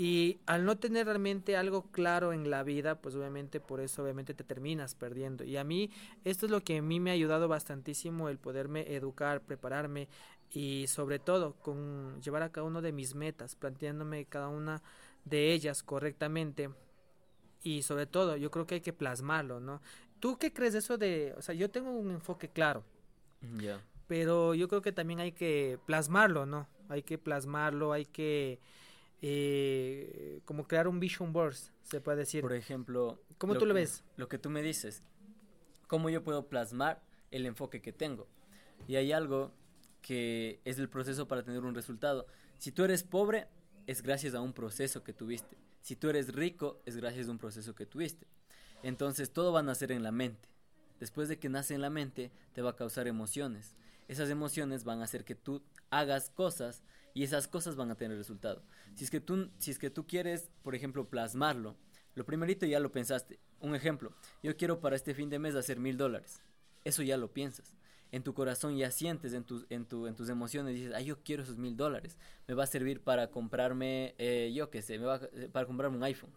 Y 0.00 0.38
al 0.46 0.64
no 0.64 0.78
tener 0.78 1.06
realmente 1.06 1.56
algo 1.56 1.82
claro 1.90 2.32
en 2.32 2.50
la 2.50 2.62
vida, 2.62 3.00
pues 3.00 3.16
obviamente 3.16 3.58
por 3.58 3.80
eso 3.80 4.04
obviamente 4.04 4.32
te 4.32 4.44
terminas 4.44 4.94
perdiendo. 4.94 5.42
Y 5.42 5.56
a 5.56 5.64
mí 5.64 5.90
esto 6.24 6.46
es 6.46 6.52
lo 6.52 6.62
que 6.62 6.78
a 6.78 6.82
mí 6.82 7.00
me 7.00 7.10
ha 7.10 7.14
ayudado 7.14 7.48
bastantísimo 7.48 8.28
el 8.28 8.38
poderme 8.38 8.94
educar, 8.94 9.40
prepararme 9.40 10.06
y 10.52 10.86
sobre 10.86 11.18
todo 11.18 11.54
con 11.54 12.20
llevar 12.22 12.42
a 12.42 12.52
cada 12.52 12.64
uno 12.66 12.80
de 12.80 12.92
mis 12.92 13.16
metas, 13.16 13.56
planteándome 13.56 14.24
cada 14.26 14.46
una 14.46 14.82
de 15.28 15.52
ellas 15.52 15.82
correctamente. 15.82 16.70
Y 17.62 17.82
sobre 17.82 18.06
todo, 18.06 18.36
yo 18.36 18.50
creo 18.50 18.66
que 18.66 18.76
hay 18.76 18.80
que 18.80 18.92
plasmarlo, 18.92 19.60
¿no? 19.60 19.82
¿Tú 20.20 20.38
qué 20.38 20.52
crees 20.52 20.72
de 20.72 20.80
eso 20.80 20.98
de, 20.98 21.34
o 21.36 21.42
sea, 21.42 21.54
yo 21.54 21.70
tengo 21.70 21.90
un 21.90 22.10
enfoque 22.10 22.48
claro. 22.48 22.84
Ya. 23.58 23.82
Pero 24.06 24.54
yo 24.54 24.68
creo 24.68 24.82
que 24.82 24.92
también 24.92 25.20
hay 25.20 25.32
que 25.32 25.78
plasmarlo, 25.86 26.46
¿no? 26.46 26.68
Hay 26.88 27.02
que 27.02 27.18
plasmarlo, 27.18 27.92
hay 27.92 28.06
que 28.06 28.58
eh, 29.20 30.40
como 30.44 30.66
crear 30.66 30.86
un 30.88 31.00
vision 31.00 31.32
board, 31.32 31.56
se 31.82 32.00
puede 32.00 32.18
decir. 32.18 32.40
Por 32.40 32.52
ejemplo, 32.52 33.20
¿cómo 33.38 33.56
tú 33.56 33.66
lo 33.66 33.74
ves? 33.74 34.04
Lo 34.16 34.28
que 34.28 34.38
tú 34.38 34.50
me 34.50 34.62
dices, 34.62 35.02
¿cómo 35.86 36.08
yo 36.10 36.22
puedo 36.22 36.46
plasmar 36.48 37.02
el 37.30 37.46
enfoque 37.46 37.82
que 37.82 37.92
tengo? 37.92 38.26
Y 38.86 38.96
hay 38.96 39.12
algo 39.12 39.52
que 40.02 40.60
es 40.64 40.78
el 40.78 40.88
proceso 40.88 41.26
para 41.26 41.42
tener 41.42 41.64
un 41.64 41.74
resultado. 41.74 42.26
Si 42.58 42.72
tú 42.72 42.84
eres 42.84 43.02
pobre, 43.02 43.48
es 43.88 44.02
gracias 44.02 44.34
a 44.34 44.42
un 44.42 44.52
proceso 44.52 45.02
que 45.02 45.14
tuviste. 45.14 45.56
Si 45.80 45.96
tú 45.96 46.10
eres 46.10 46.34
rico, 46.34 46.82
es 46.84 46.98
gracias 46.98 47.26
a 47.26 47.30
un 47.30 47.38
proceso 47.38 47.74
que 47.74 47.86
tuviste. 47.86 48.26
Entonces 48.82 49.32
todo 49.32 49.50
va 49.50 49.60
a 49.60 49.62
nacer 49.62 49.92
en 49.92 50.02
la 50.02 50.12
mente. 50.12 50.46
Después 51.00 51.30
de 51.30 51.38
que 51.38 51.48
nace 51.48 51.74
en 51.74 51.80
la 51.80 51.88
mente, 51.88 52.30
te 52.52 52.60
va 52.60 52.70
a 52.70 52.76
causar 52.76 53.08
emociones. 53.08 53.74
Esas 54.06 54.28
emociones 54.28 54.84
van 54.84 55.00
a 55.00 55.04
hacer 55.04 55.24
que 55.24 55.34
tú 55.34 55.62
hagas 55.88 56.28
cosas 56.28 56.82
y 57.14 57.22
esas 57.22 57.48
cosas 57.48 57.76
van 57.76 57.90
a 57.90 57.94
tener 57.94 58.18
resultado. 58.18 58.62
Si 58.94 59.04
es 59.04 59.10
que 59.10 59.20
tú, 59.20 59.50
si 59.56 59.70
es 59.70 59.78
que 59.78 59.88
tú 59.88 60.06
quieres, 60.06 60.50
por 60.62 60.74
ejemplo, 60.74 61.08
plasmarlo, 61.08 61.74
lo 62.14 62.26
primerito 62.26 62.66
ya 62.66 62.80
lo 62.80 62.92
pensaste. 62.92 63.40
Un 63.60 63.74
ejemplo, 63.74 64.12
yo 64.42 64.54
quiero 64.58 64.80
para 64.80 64.96
este 64.96 65.14
fin 65.14 65.30
de 65.30 65.38
mes 65.38 65.54
hacer 65.54 65.80
mil 65.80 65.96
dólares. 65.96 66.42
Eso 66.84 67.02
ya 67.02 67.16
lo 67.16 67.32
piensas. 67.32 67.77
En 68.10 68.22
tu 68.22 68.32
corazón 68.34 68.76
ya 68.76 68.90
sientes, 68.90 69.32
en, 69.34 69.44
tus 69.44 69.66
en, 69.68 69.84
tu, 69.84 70.06
en 70.06 70.14
tus 70.14 70.28
emociones, 70.28 70.74
dices, 70.74 70.92
ay, 70.94 71.06
yo 71.06 71.18
quiero 71.22 71.42
esos 71.42 71.58
mil 71.58 71.76
dólares. 71.76 72.16
Me 72.46 72.54
va 72.54 72.64
a 72.64 72.66
servir 72.66 73.00
para 73.00 73.30
comprarme, 73.30 74.14
eh, 74.18 74.52
yo 74.54 74.70
qué 74.70 74.82
sé, 74.82 74.98
me 74.98 75.04
va, 75.04 75.20
para 75.52 75.66
comprarme 75.66 75.96
un 75.96 76.04
iPhone. 76.04 76.30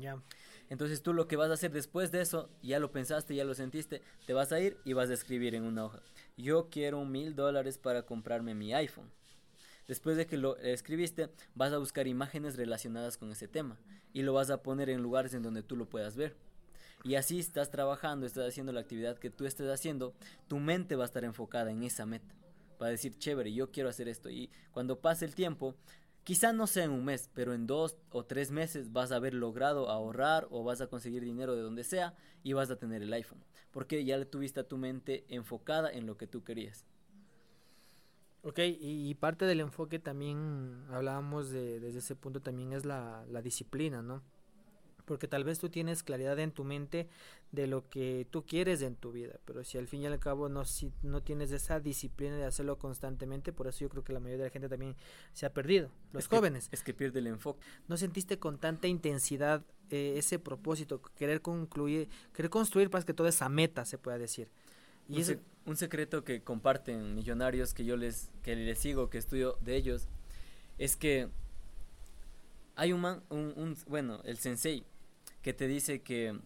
Ya. 0.00 0.22
Entonces 0.68 1.02
tú 1.02 1.12
lo 1.12 1.28
que 1.28 1.36
vas 1.36 1.50
a 1.50 1.54
hacer 1.54 1.72
después 1.72 2.12
de 2.12 2.20
eso, 2.20 2.48
ya 2.62 2.78
lo 2.78 2.92
pensaste, 2.92 3.34
ya 3.34 3.44
lo 3.44 3.54
sentiste, 3.54 4.00
te 4.26 4.32
vas 4.32 4.52
a 4.52 4.60
ir 4.60 4.78
y 4.84 4.92
vas 4.92 5.10
a 5.10 5.14
escribir 5.14 5.54
en 5.54 5.64
una 5.64 5.84
hoja. 5.84 6.00
Yo 6.36 6.68
quiero 6.70 7.04
mil 7.04 7.34
dólares 7.34 7.78
para 7.78 8.02
comprarme 8.02 8.54
mi 8.54 8.72
iPhone. 8.72 9.10
Después 9.88 10.16
de 10.16 10.26
que 10.26 10.36
lo 10.36 10.56
escribiste, 10.58 11.28
vas 11.54 11.72
a 11.72 11.78
buscar 11.78 12.06
imágenes 12.06 12.56
relacionadas 12.56 13.18
con 13.18 13.30
ese 13.32 13.48
tema 13.48 13.76
y 14.12 14.22
lo 14.22 14.32
vas 14.32 14.50
a 14.50 14.62
poner 14.62 14.88
en 14.88 15.02
lugares 15.02 15.34
en 15.34 15.42
donde 15.42 15.62
tú 15.62 15.76
lo 15.76 15.86
puedas 15.86 16.16
ver. 16.16 16.36
Y 17.04 17.16
así 17.16 17.40
estás 17.40 17.70
trabajando, 17.70 18.26
estás 18.26 18.48
haciendo 18.48 18.72
la 18.72 18.80
actividad 18.80 19.18
que 19.18 19.30
tú 19.30 19.44
estés 19.44 19.68
haciendo, 19.68 20.14
tu 20.48 20.58
mente 20.58 20.96
va 20.96 21.04
a 21.04 21.06
estar 21.06 21.24
enfocada 21.24 21.70
en 21.70 21.82
esa 21.82 22.06
meta. 22.06 22.34
Va 22.80 22.86
a 22.86 22.90
decir, 22.90 23.16
chévere, 23.18 23.52
yo 23.52 23.70
quiero 23.70 23.88
hacer 23.88 24.08
esto. 24.08 24.30
Y 24.30 24.50
cuando 24.72 25.00
pase 25.00 25.24
el 25.24 25.34
tiempo, 25.34 25.76
Quizá 26.24 26.52
no 26.52 26.68
sea 26.68 26.84
en 26.84 26.92
un 26.92 27.04
mes, 27.04 27.30
pero 27.34 27.52
en 27.52 27.66
dos 27.66 27.96
o 28.10 28.24
tres 28.24 28.52
meses 28.52 28.92
vas 28.92 29.10
a 29.10 29.16
haber 29.16 29.34
logrado 29.34 29.90
ahorrar 29.90 30.46
o 30.50 30.62
vas 30.62 30.80
a 30.80 30.86
conseguir 30.86 31.24
dinero 31.24 31.56
de 31.56 31.62
donde 31.62 31.82
sea 31.82 32.14
y 32.44 32.52
vas 32.52 32.70
a 32.70 32.76
tener 32.76 33.02
el 33.02 33.12
iPhone. 33.12 33.42
Porque 33.72 34.04
ya 34.04 34.16
le 34.18 34.24
tuviste 34.24 34.60
a 34.60 34.68
tu 34.68 34.78
mente 34.78 35.24
enfocada 35.28 35.90
en 35.90 36.06
lo 36.06 36.16
que 36.16 36.28
tú 36.28 36.44
querías. 36.44 36.86
Ok, 38.42 38.60
y 38.60 39.14
parte 39.16 39.46
del 39.46 39.60
enfoque 39.60 39.98
también 39.98 40.84
hablábamos 40.90 41.50
de, 41.50 41.80
desde 41.80 41.98
ese 41.98 42.14
punto 42.14 42.40
también 42.40 42.72
es 42.72 42.84
la, 42.84 43.24
la 43.28 43.42
disciplina, 43.42 44.02
¿no? 44.02 44.22
Porque 45.04 45.28
tal 45.28 45.44
vez 45.44 45.58
tú 45.58 45.68
tienes 45.68 46.02
claridad 46.02 46.38
en 46.38 46.52
tu 46.52 46.64
mente 46.64 47.08
de 47.50 47.66
lo 47.66 47.88
que 47.88 48.26
tú 48.30 48.44
quieres 48.46 48.82
en 48.82 48.96
tu 48.96 49.12
vida, 49.12 49.38
pero 49.44 49.62
si 49.64 49.78
al 49.78 49.86
fin 49.86 50.02
y 50.02 50.06
al 50.06 50.18
cabo 50.18 50.48
no, 50.48 50.64
si 50.64 50.92
no 51.02 51.22
tienes 51.22 51.52
esa 51.52 51.80
disciplina 51.80 52.36
de 52.36 52.44
hacerlo 52.44 52.78
constantemente, 52.78 53.52
por 53.52 53.66
eso 53.66 53.80
yo 53.80 53.88
creo 53.88 54.04
que 54.04 54.12
la 54.12 54.20
mayoría 54.20 54.44
de 54.44 54.48
la 54.48 54.52
gente 54.52 54.68
también 54.68 54.96
se 55.32 55.46
ha 55.46 55.52
perdido, 55.52 55.90
los 56.12 56.28
jóvenes. 56.28 56.68
es 56.72 56.82
que 56.82 56.94
pierde 56.94 57.18
el 57.18 57.26
enfoque. 57.26 57.60
¿No 57.88 57.96
sentiste 57.96 58.38
con 58.38 58.58
tanta 58.58 58.88
intensidad 58.88 59.64
eh, 59.90 60.14
ese 60.16 60.38
propósito, 60.38 61.02
querer 61.16 61.42
concluir, 61.42 62.08
querer 62.32 62.50
construir 62.50 62.90
más 62.90 63.04
que 63.04 63.12
toda 63.12 63.28
esa 63.28 63.48
meta, 63.48 63.84
se 63.84 63.98
pueda 63.98 64.18
decir? 64.18 64.48
Y 65.08 65.20
un, 65.22 65.40
un 65.66 65.76
secreto 65.76 66.24
que 66.24 66.42
comparten 66.42 67.14
millonarios 67.14 67.74
que 67.74 67.84
yo 67.84 67.96
les, 67.96 68.30
que 68.42 68.56
les 68.56 68.78
sigo, 68.78 69.10
que 69.10 69.18
estudio 69.18 69.58
de 69.60 69.76
ellos, 69.76 70.08
es 70.78 70.96
que 70.96 71.28
hay 72.76 72.92
un 72.92 73.00
man, 73.00 73.22
un, 73.28 73.52
un, 73.56 73.76
bueno, 73.88 74.20
el 74.24 74.38
sensei, 74.38 74.84
que 75.42 75.52
te 75.52 75.66
dice 75.66 76.02
que 76.02 76.38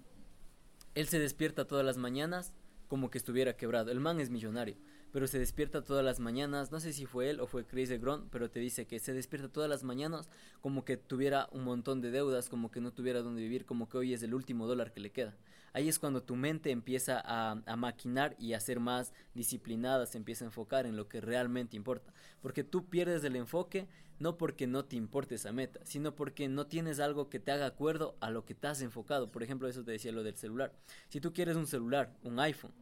él 0.94 1.08
se 1.08 1.18
despierta 1.18 1.66
todas 1.66 1.84
las 1.84 1.98
mañanas 1.98 2.52
como 2.88 3.10
que 3.10 3.18
estuviera 3.18 3.56
quebrado. 3.56 3.90
El 3.90 4.00
man 4.00 4.20
es 4.20 4.30
millonario, 4.30 4.76
pero 5.12 5.26
se 5.26 5.38
despierta 5.38 5.84
todas 5.84 6.04
las 6.04 6.20
mañanas, 6.20 6.70
no 6.70 6.80
sé 6.80 6.92
si 6.92 7.06
fue 7.06 7.30
él 7.30 7.40
o 7.40 7.46
fue 7.46 7.64
Chris 7.64 7.90
Gron, 8.00 8.28
pero 8.30 8.50
te 8.50 8.60
dice 8.60 8.86
que 8.86 8.98
se 8.98 9.12
despierta 9.12 9.48
todas 9.48 9.70
las 9.70 9.84
mañanas 9.84 10.28
como 10.60 10.84
que 10.84 10.96
tuviera 10.96 11.48
un 11.52 11.64
montón 11.64 12.00
de 12.00 12.10
deudas, 12.10 12.48
como 12.48 12.70
que 12.70 12.80
no 12.80 12.92
tuviera 12.92 13.22
dónde 13.22 13.42
vivir, 13.42 13.66
como 13.66 13.88
que 13.88 13.98
hoy 13.98 14.12
es 14.12 14.22
el 14.22 14.34
último 14.34 14.66
dólar 14.66 14.92
que 14.92 15.00
le 15.00 15.10
queda. 15.10 15.36
Ahí 15.72 15.88
es 15.88 15.98
cuando 15.98 16.22
tu 16.22 16.36
mente 16.36 16.70
empieza 16.70 17.20
a, 17.24 17.62
a 17.66 17.76
maquinar 17.76 18.34
y 18.38 18.54
a 18.54 18.60
ser 18.60 18.80
más 18.80 19.12
disciplinada, 19.34 20.06
se 20.06 20.16
empieza 20.16 20.44
a 20.44 20.48
enfocar 20.48 20.86
en 20.86 20.96
lo 20.96 21.08
que 21.08 21.20
realmente 21.20 21.76
importa. 21.76 22.12
Porque 22.40 22.64
tú 22.64 22.86
pierdes 22.86 23.22
el 23.24 23.36
enfoque 23.36 23.86
no 24.18 24.38
porque 24.38 24.66
no 24.66 24.84
te 24.84 24.96
importe 24.96 25.34
esa 25.34 25.52
meta, 25.52 25.80
sino 25.84 26.14
porque 26.14 26.48
no 26.48 26.66
tienes 26.66 27.00
algo 27.00 27.28
que 27.28 27.40
te 27.40 27.52
haga 27.52 27.66
acuerdo 27.66 28.16
a 28.20 28.30
lo 28.30 28.44
que 28.44 28.54
te 28.54 28.66
has 28.66 28.80
enfocado. 28.80 29.30
Por 29.30 29.42
ejemplo, 29.42 29.68
eso 29.68 29.84
te 29.84 29.92
decía 29.92 30.12
lo 30.12 30.22
del 30.22 30.36
celular. 30.36 30.72
Si 31.08 31.20
tú 31.20 31.32
quieres 31.32 31.56
un 31.56 31.66
celular, 31.66 32.12
un 32.22 32.38
iPhone, 32.40 32.72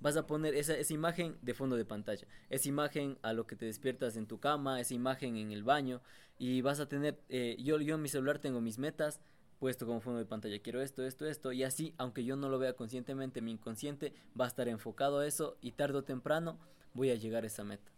vas 0.00 0.16
a 0.16 0.26
poner 0.26 0.54
esa, 0.54 0.76
esa 0.76 0.94
imagen 0.94 1.36
de 1.42 1.54
fondo 1.54 1.76
de 1.76 1.84
pantalla, 1.84 2.26
esa 2.48 2.68
imagen 2.68 3.18
a 3.22 3.32
lo 3.32 3.46
que 3.46 3.56
te 3.56 3.66
despiertas 3.66 4.16
en 4.16 4.26
tu 4.26 4.40
cama, 4.40 4.80
esa 4.80 4.94
imagen 4.94 5.36
en 5.36 5.52
el 5.52 5.62
baño, 5.62 6.00
y 6.38 6.62
vas 6.62 6.80
a 6.80 6.88
tener, 6.88 7.20
eh, 7.28 7.56
yo, 7.58 7.76
en 7.78 8.02
mi 8.02 8.08
celular 8.08 8.38
tengo 8.38 8.60
mis 8.60 8.78
metas, 8.78 9.20
puesto 9.58 9.86
como 9.86 10.00
fondo 10.00 10.18
de 10.18 10.24
pantalla, 10.24 10.58
quiero 10.60 10.80
esto, 10.80 11.04
esto, 11.04 11.26
esto, 11.26 11.52
y 11.52 11.64
así, 11.64 11.94
aunque 11.98 12.24
yo 12.24 12.34
no 12.36 12.48
lo 12.48 12.58
vea 12.58 12.72
conscientemente, 12.72 13.42
mi 13.42 13.52
inconsciente 13.52 14.14
va 14.38 14.46
a 14.46 14.48
estar 14.48 14.68
enfocado 14.68 15.18
a 15.18 15.26
eso 15.26 15.58
y 15.60 15.72
tarde 15.72 15.98
o 15.98 16.04
temprano 16.04 16.58
voy 16.94 17.10
a 17.10 17.14
llegar 17.14 17.44
a 17.44 17.46
esa 17.46 17.62
meta. 17.62 17.92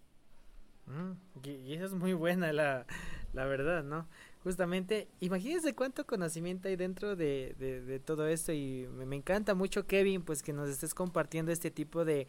Mm, 0.87 1.13
y, 1.47 1.75
eso 1.75 1.87
es 1.87 1.93
muy 1.93 2.15
buena 2.15 2.53
la, 2.53 2.87
la 3.33 3.45
verdad, 3.45 3.85
¿no? 3.85 4.09
Justamente, 4.45 5.07
imagínense 5.21 5.75
cuánto 5.75 6.05
conocimiento 6.05 6.67
hay 6.67 6.75
dentro 6.75 7.15
de, 7.15 7.55
de, 7.59 8.01
todo 8.01 8.27
esto 8.27 8.53
y 8.53 8.89
me, 8.89 9.15
encanta 9.15 9.55
mucho, 9.55 9.87
Kevin, 9.87 10.23
pues 10.23 10.43
que 10.43 10.53
nos 10.53 10.69
estés 10.69 10.95
compartiendo 10.95 11.53
este 11.53 11.71
tipo 11.71 12.05
de, 12.05 12.27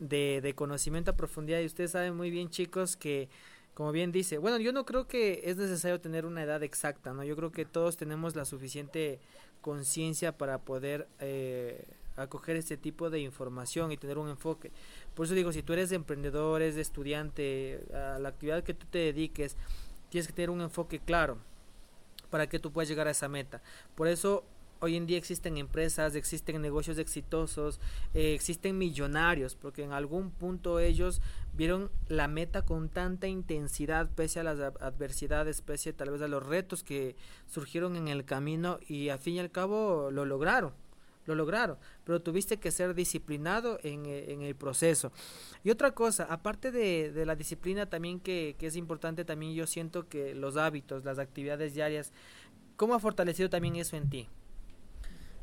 de, 0.00 0.40
de 0.42 0.54
conocimiento 0.54 1.12
a 1.12 1.16
profundidad 1.16 1.60
y 1.60 1.66
ustedes 1.66 1.92
saben 1.92 2.16
muy 2.16 2.30
bien, 2.30 2.50
chicos, 2.50 2.96
que 2.96 3.28
como 3.74 3.92
bien 3.92 4.12
dice, 4.12 4.38
bueno, 4.38 4.58
yo 4.58 4.72
no 4.72 4.84
creo 4.84 5.06
que 5.06 5.42
es 5.44 5.56
necesario 5.56 6.00
tener 6.00 6.26
una 6.26 6.42
edad 6.42 6.62
exacta, 6.62 7.12
¿no? 7.12 7.24
Yo 7.24 7.36
creo 7.36 7.50
que 7.52 7.64
todos 7.64 7.96
tenemos 7.96 8.34
la 8.34 8.44
suficiente 8.44 9.20
conciencia 9.60 10.36
para 10.36 10.58
poder 10.58 11.08
eh, 11.18 11.84
acoger 12.16 12.56
este 12.56 12.76
tipo 12.76 13.10
de 13.10 13.18
información 13.20 13.90
y 13.90 13.96
tener 13.96 14.18
un 14.18 14.28
enfoque. 14.28 14.70
Por 15.14 15.26
eso 15.26 15.34
digo, 15.34 15.52
si 15.52 15.62
tú 15.62 15.72
eres 15.72 15.90
emprendedor, 15.90 16.62
eres 16.62 16.76
estudiante, 16.76 17.84
a 17.92 18.18
la 18.20 18.28
actividad 18.28 18.62
que 18.62 18.74
tú 18.74 18.86
te 18.88 18.98
dediques, 18.98 19.56
tienes 20.14 20.28
que 20.28 20.32
tener 20.32 20.50
un 20.50 20.60
enfoque 20.60 21.00
claro 21.00 21.38
para 22.30 22.48
que 22.48 22.60
tú 22.60 22.70
puedas 22.70 22.88
llegar 22.88 23.08
a 23.08 23.10
esa 23.10 23.28
meta. 23.28 23.60
Por 23.96 24.06
eso 24.06 24.44
hoy 24.78 24.94
en 24.94 25.06
día 25.06 25.18
existen 25.18 25.58
empresas, 25.58 26.14
existen 26.14 26.62
negocios 26.62 26.98
exitosos, 26.98 27.80
eh, 28.14 28.32
existen 28.32 28.78
millonarios, 28.78 29.56
porque 29.56 29.82
en 29.82 29.90
algún 29.90 30.30
punto 30.30 30.78
ellos 30.78 31.20
vieron 31.52 31.90
la 32.06 32.28
meta 32.28 32.62
con 32.62 32.90
tanta 32.90 33.26
intensidad, 33.26 34.08
pese 34.08 34.38
a 34.38 34.44
las 34.44 34.60
adversidades, 34.60 35.62
pese 35.62 35.92
tal 35.92 36.10
vez 36.10 36.22
a 36.22 36.28
los 36.28 36.46
retos 36.46 36.84
que 36.84 37.16
surgieron 37.48 37.96
en 37.96 38.06
el 38.06 38.24
camino 38.24 38.78
y 38.86 39.08
al 39.08 39.18
fin 39.18 39.34
y 39.34 39.40
al 39.40 39.50
cabo 39.50 40.12
lo 40.12 40.24
lograron 40.26 40.83
lo 41.26 41.34
lograron, 41.34 41.78
pero 42.04 42.20
tuviste 42.20 42.58
que 42.58 42.70
ser 42.70 42.94
disciplinado 42.94 43.78
en, 43.82 44.06
eh, 44.06 44.32
en 44.32 44.42
el 44.42 44.54
proceso. 44.54 45.12
Y 45.62 45.70
otra 45.70 45.92
cosa, 45.92 46.24
aparte 46.24 46.70
de, 46.70 47.12
de 47.12 47.26
la 47.26 47.36
disciplina 47.36 47.86
también 47.86 48.20
que, 48.20 48.56
que, 48.58 48.66
es 48.66 48.76
importante, 48.76 49.24
también 49.24 49.54
yo 49.54 49.66
siento 49.66 50.08
que 50.08 50.34
los 50.34 50.56
hábitos, 50.56 51.04
las 51.04 51.18
actividades 51.18 51.74
diarias, 51.74 52.12
¿cómo 52.76 52.94
ha 52.94 53.00
fortalecido 53.00 53.48
también 53.48 53.76
eso 53.76 53.96
en 53.96 54.10
ti? 54.10 54.28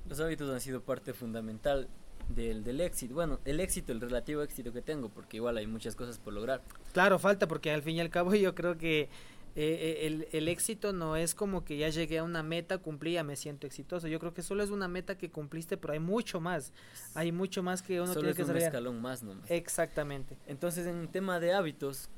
Los 0.07 0.19
hábitos 0.19 0.49
han 0.49 0.59
sido 0.59 0.81
parte 0.81 1.13
fundamental 1.13 1.87
del, 2.29 2.63
del 2.63 2.81
éxito. 2.81 3.13
Bueno, 3.13 3.39
el 3.45 3.59
éxito, 3.59 3.91
el 3.91 4.01
relativo 4.01 4.41
éxito 4.41 4.71
que 4.71 4.81
tengo, 4.81 5.09
porque 5.09 5.37
igual 5.37 5.57
hay 5.57 5.67
muchas 5.67 5.95
cosas 5.95 6.17
por 6.19 6.33
lograr. 6.33 6.61
Claro, 6.93 7.19
falta, 7.19 7.47
porque 7.47 7.71
al 7.71 7.81
fin 7.81 7.97
y 7.97 8.01
al 8.01 8.09
cabo 8.09 8.33
yo 8.35 8.55
creo 8.55 8.77
que 8.77 9.09
eh, 9.55 9.99
eh, 10.01 10.07
el, 10.07 10.27
el, 10.31 10.47
éxito 10.47 10.93
no 10.93 11.17
es 11.17 11.35
como 11.35 11.65
que 11.65 11.77
ya 11.77 11.89
llegué 11.89 12.19
a 12.19 12.23
una 12.23 12.41
meta, 12.41 12.77
cumplí, 12.77 13.13
ya 13.13 13.23
me 13.23 13.35
siento 13.35 13.67
exitoso. 13.67 14.07
Yo 14.07 14.19
creo 14.19 14.33
que 14.33 14.41
solo 14.41 14.63
es 14.63 14.69
una 14.69 14.87
meta 14.87 15.17
que 15.17 15.29
cumpliste, 15.29 15.75
pero 15.75 15.93
hay 15.93 15.99
mucho 15.99 16.39
más. 16.39 16.71
Hay 17.15 17.31
mucho 17.31 17.61
más 17.61 17.81
que 17.81 17.99
uno 17.99 18.13
tiene 18.13 18.33
que 18.33 18.45
saber. 18.45 18.61
un 18.61 18.67
escalón 18.67 19.01
más 19.01 19.23
nomás. 19.23 19.49
Exactamente. 19.51 20.37
Entonces, 20.47 20.87
en 20.87 21.07
tema 21.09 21.41
de 21.41 21.53
hábitos, 21.53 22.09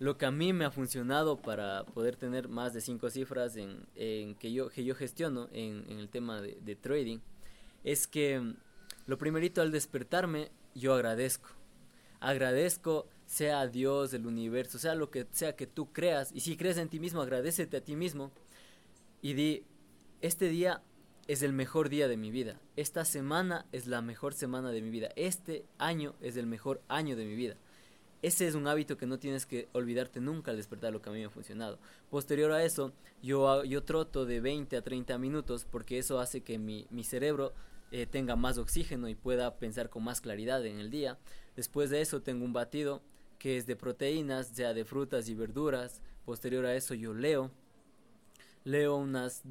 lo 0.00 0.18
que 0.18 0.26
a 0.26 0.32
mí 0.32 0.52
me 0.52 0.64
ha 0.64 0.70
funcionado 0.72 1.36
para 1.36 1.84
poder 1.84 2.16
tener 2.16 2.48
más 2.48 2.72
de 2.72 2.80
cinco 2.80 3.08
cifras 3.08 3.56
en, 3.56 3.86
en 3.94 4.34
que, 4.34 4.52
yo, 4.52 4.68
que 4.70 4.82
yo 4.82 4.96
gestiono 4.96 5.48
en, 5.52 5.84
en 5.88 5.98
el 6.00 6.08
tema 6.08 6.40
de, 6.40 6.58
de 6.60 6.74
trading, 6.74 7.18
es 7.84 8.08
que 8.08 8.40
mm, 8.40 8.56
lo 9.06 9.16
primerito 9.16 9.62
al 9.62 9.70
despertarme, 9.70 10.50
yo 10.74 10.94
agradezco. 10.94 11.50
Agradezco 12.18 13.06
sea 13.30 13.68
Dios, 13.68 14.12
el 14.12 14.26
universo, 14.26 14.80
sea 14.80 14.96
lo 14.96 15.08
que 15.08 15.24
sea 15.30 15.54
que 15.54 15.68
tú 15.68 15.92
creas. 15.92 16.32
Y 16.34 16.40
si 16.40 16.56
crees 16.56 16.78
en 16.78 16.88
ti 16.88 16.98
mismo, 16.98 17.22
agradecete 17.22 17.76
a 17.76 17.80
ti 17.80 17.94
mismo. 17.94 18.32
Y 19.22 19.34
di, 19.34 19.62
este 20.20 20.48
día 20.48 20.82
es 21.28 21.42
el 21.42 21.52
mejor 21.52 21.90
día 21.90 22.08
de 22.08 22.16
mi 22.16 22.32
vida. 22.32 22.60
Esta 22.74 23.04
semana 23.04 23.66
es 23.70 23.86
la 23.86 24.02
mejor 24.02 24.34
semana 24.34 24.72
de 24.72 24.82
mi 24.82 24.90
vida. 24.90 25.10
Este 25.14 25.64
año 25.78 26.16
es 26.20 26.36
el 26.36 26.48
mejor 26.48 26.82
año 26.88 27.14
de 27.14 27.24
mi 27.24 27.36
vida. 27.36 27.56
Ese 28.20 28.48
es 28.48 28.56
un 28.56 28.66
hábito 28.66 28.96
que 28.96 29.06
no 29.06 29.20
tienes 29.20 29.46
que 29.46 29.68
olvidarte 29.74 30.20
nunca 30.20 30.50
al 30.50 30.56
despertar 30.56 30.92
lo 30.92 31.00
que 31.00 31.10
a 31.10 31.12
mí 31.12 31.20
me 31.20 31.26
ha 31.26 31.30
funcionado. 31.30 31.78
Posterior 32.10 32.50
a 32.50 32.64
eso, 32.64 32.92
yo, 33.22 33.62
yo 33.62 33.84
troto 33.84 34.26
de 34.26 34.40
20 34.40 34.76
a 34.76 34.82
30 34.82 35.18
minutos 35.18 35.64
porque 35.70 35.98
eso 35.98 36.18
hace 36.18 36.40
que 36.40 36.58
mi, 36.58 36.88
mi 36.90 37.04
cerebro 37.04 37.52
eh, 37.92 38.06
tenga 38.06 38.34
más 38.34 38.58
oxígeno 38.58 39.08
y 39.08 39.14
pueda 39.14 39.56
pensar 39.56 39.88
con 39.88 40.02
más 40.02 40.20
claridad 40.20 40.66
en 40.66 40.80
el 40.80 40.90
día. 40.90 41.16
Después 41.54 41.90
de 41.90 42.00
eso 42.00 42.22
tengo 42.22 42.44
un 42.44 42.52
batido 42.52 43.02
que 43.40 43.56
es 43.56 43.66
de 43.66 43.74
proteínas, 43.74 44.52
ya 44.52 44.74
de 44.74 44.84
frutas 44.84 45.28
y 45.30 45.34
verduras. 45.34 46.02
Posterior 46.26 46.66
a 46.66 46.76
eso 46.76 46.94
yo 46.94 47.14
leo. 47.14 47.50
Leo 48.64 48.96
unas 48.96 49.42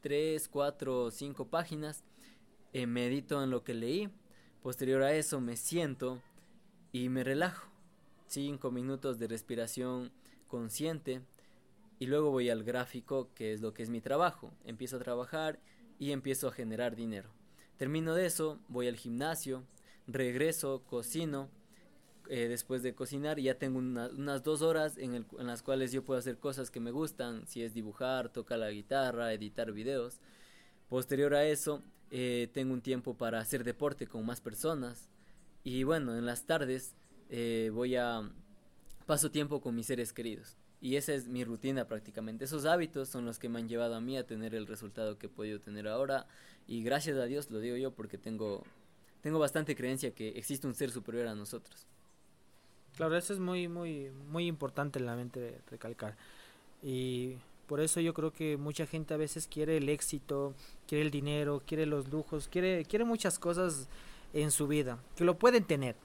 3, 0.00 0.48
4, 0.48 1.12
5 1.12 1.48
páginas. 1.48 2.02
Eh, 2.72 2.88
medito 2.88 3.42
en 3.42 3.50
lo 3.50 3.62
que 3.62 3.72
leí. 3.72 4.10
Posterior 4.62 5.04
a 5.04 5.14
eso 5.14 5.40
me 5.40 5.56
siento 5.56 6.20
y 6.90 7.08
me 7.08 7.22
relajo. 7.22 7.68
5 8.26 8.72
minutos 8.72 9.20
de 9.20 9.28
respiración 9.28 10.10
consciente. 10.48 11.22
Y 12.00 12.06
luego 12.06 12.32
voy 12.32 12.50
al 12.50 12.64
gráfico, 12.64 13.30
que 13.36 13.52
es 13.52 13.60
lo 13.60 13.72
que 13.72 13.84
es 13.84 13.90
mi 13.90 14.00
trabajo. 14.00 14.52
Empiezo 14.64 14.96
a 14.96 15.04
trabajar 15.04 15.60
y 16.00 16.10
empiezo 16.10 16.48
a 16.48 16.52
generar 16.52 16.96
dinero. 16.96 17.30
Termino 17.76 18.12
de 18.12 18.26
eso, 18.26 18.58
voy 18.66 18.88
al 18.88 18.96
gimnasio, 18.96 19.62
regreso, 20.08 20.82
cocino 20.84 21.48
eh, 22.28 22.48
después 22.48 22.82
de 22.82 22.94
cocinar 22.94 23.38
ya 23.38 23.58
tengo 23.58 23.78
unas 23.78 24.42
dos 24.42 24.62
horas 24.62 24.98
en, 24.98 25.26
las 25.38 25.62
cuales 25.62 25.92
yo 25.92 26.04
puedo 26.04 26.18
hacer 26.18 26.38
cosas 26.38 26.70
que 26.70 26.80
me 26.80 26.90
gustan, 26.90 27.46
si 27.46 27.62
es 27.62 27.74
dibujar, 27.74 28.28
tocar 28.30 28.58
la 28.58 28.70
guitarra, 28.70 29.32
editar 29.32 29.72
videos. 29.72 30.20
Posterior 30.88 31.34
a 31.34 31.44
eso, 31.44 31.82
eh, 32.10 32.48
tengo 32.52 32.72
un 32.72 32.80
tiempo 32.80 33.14
para 33.14 33.40
hacer 33.40 33.64
deporte 33.64 34.06
con 34.06 34.24
más 34.24 34.40
personas 34.40 35.08
y 35.64 35.84
bueno, 35.84 36.16
en 36.16 36.26
las 36.26 36.46
tardes 36.46 36.94
eh, 37.28 37.70
voy 37.72 37.96
a 37.96 38.30
paso 39.06 39.30
tiempo 39.30 39.60
con 39.60 39.74
mis 39.74 39.86
seres 39.86 40.12
queridos. 40.12 40.56
Y 40.80 40.96
esa 40.96 41.14
es 41.14 41.26
mi 41.28 41.42
rutina 41.44 41.88
prácticamente. 41.88 42.44
Esos 42.44 42.66
hábitos 42.66 43.08
son 43.08 43.24
los 43.24 43.38
que 43.38 43.48
me 43.48 43.58
han 43.58 43.68
llevado 43.68 43.94
a 43.94 44.00
mí 44.00 44.16
a 44.16 44.26
tener 44.26 44.54
el 44.54 44.66
resultado 44.66 45.18
que 45.18 45.26
he 45.26 45.30
podido 45.30 45.60
tener 45.60 45.88
ahora. 45.88 46.26
Y 46.66 46.82
gracias 46.82 47.16
a 47.18 47.24
Dios 47.24 47.50
lo 47.50 47.60
digo 47.60 47.76
yo 47.76 47.92
porque 47.92 48.18
tengo, 48.18 48.62
tengo 49.22 49.38
bastante 49.38 49.74
creencia 49.74 50.14
que 50.14 50.30
existe 50.30 50.66
un 50.66 50.74
ser 50.74 50.90
superior 50.90 51.28
a 51.28 51.34
nosotros. 51.34 51.86
Claro, 52.96 53.16
eso 53.16 53.34
es 53.34 53.38
muy, 53.38 53.68
muy, 53.68 54.10
muy 54.30 54.46
importante 54.46 54.98
en 54.98 55.06
la 55.06 55.16
mente 55.16 55.60
recalcar. 55.70 56.16
Y 56.82 57.36
por 57.66 57.80
eso 57.80 58.00
yo 58.00 58.14
creo 58.14 58.32
que 58.32 58.56
mucha 58.56 58.86
gente 58.86 59.12
a 59.12 59.18
veces 59.18 59.46
quiere 59.46 59.76
el 59.76 59.88
éxito, 59.90 60.54
quiere 60.88 61.04
el 61.04 61.10
dinero, 61.10 61.62
quiere 61.66 61.84
los 61.84 62.08
lujos, 62.08 62.48
quiere, 62.48 62.84
quiere 62.86 63.04
muchas 63.04 63.38
cosas 63.38 63.88
en 64.32 64.50
su 64.50 64.66
vida, 64.66 64.98
que 65.14 65.24
lo 65.24 65.38
pueden 65.38 65.64
tener. 65.64 65.96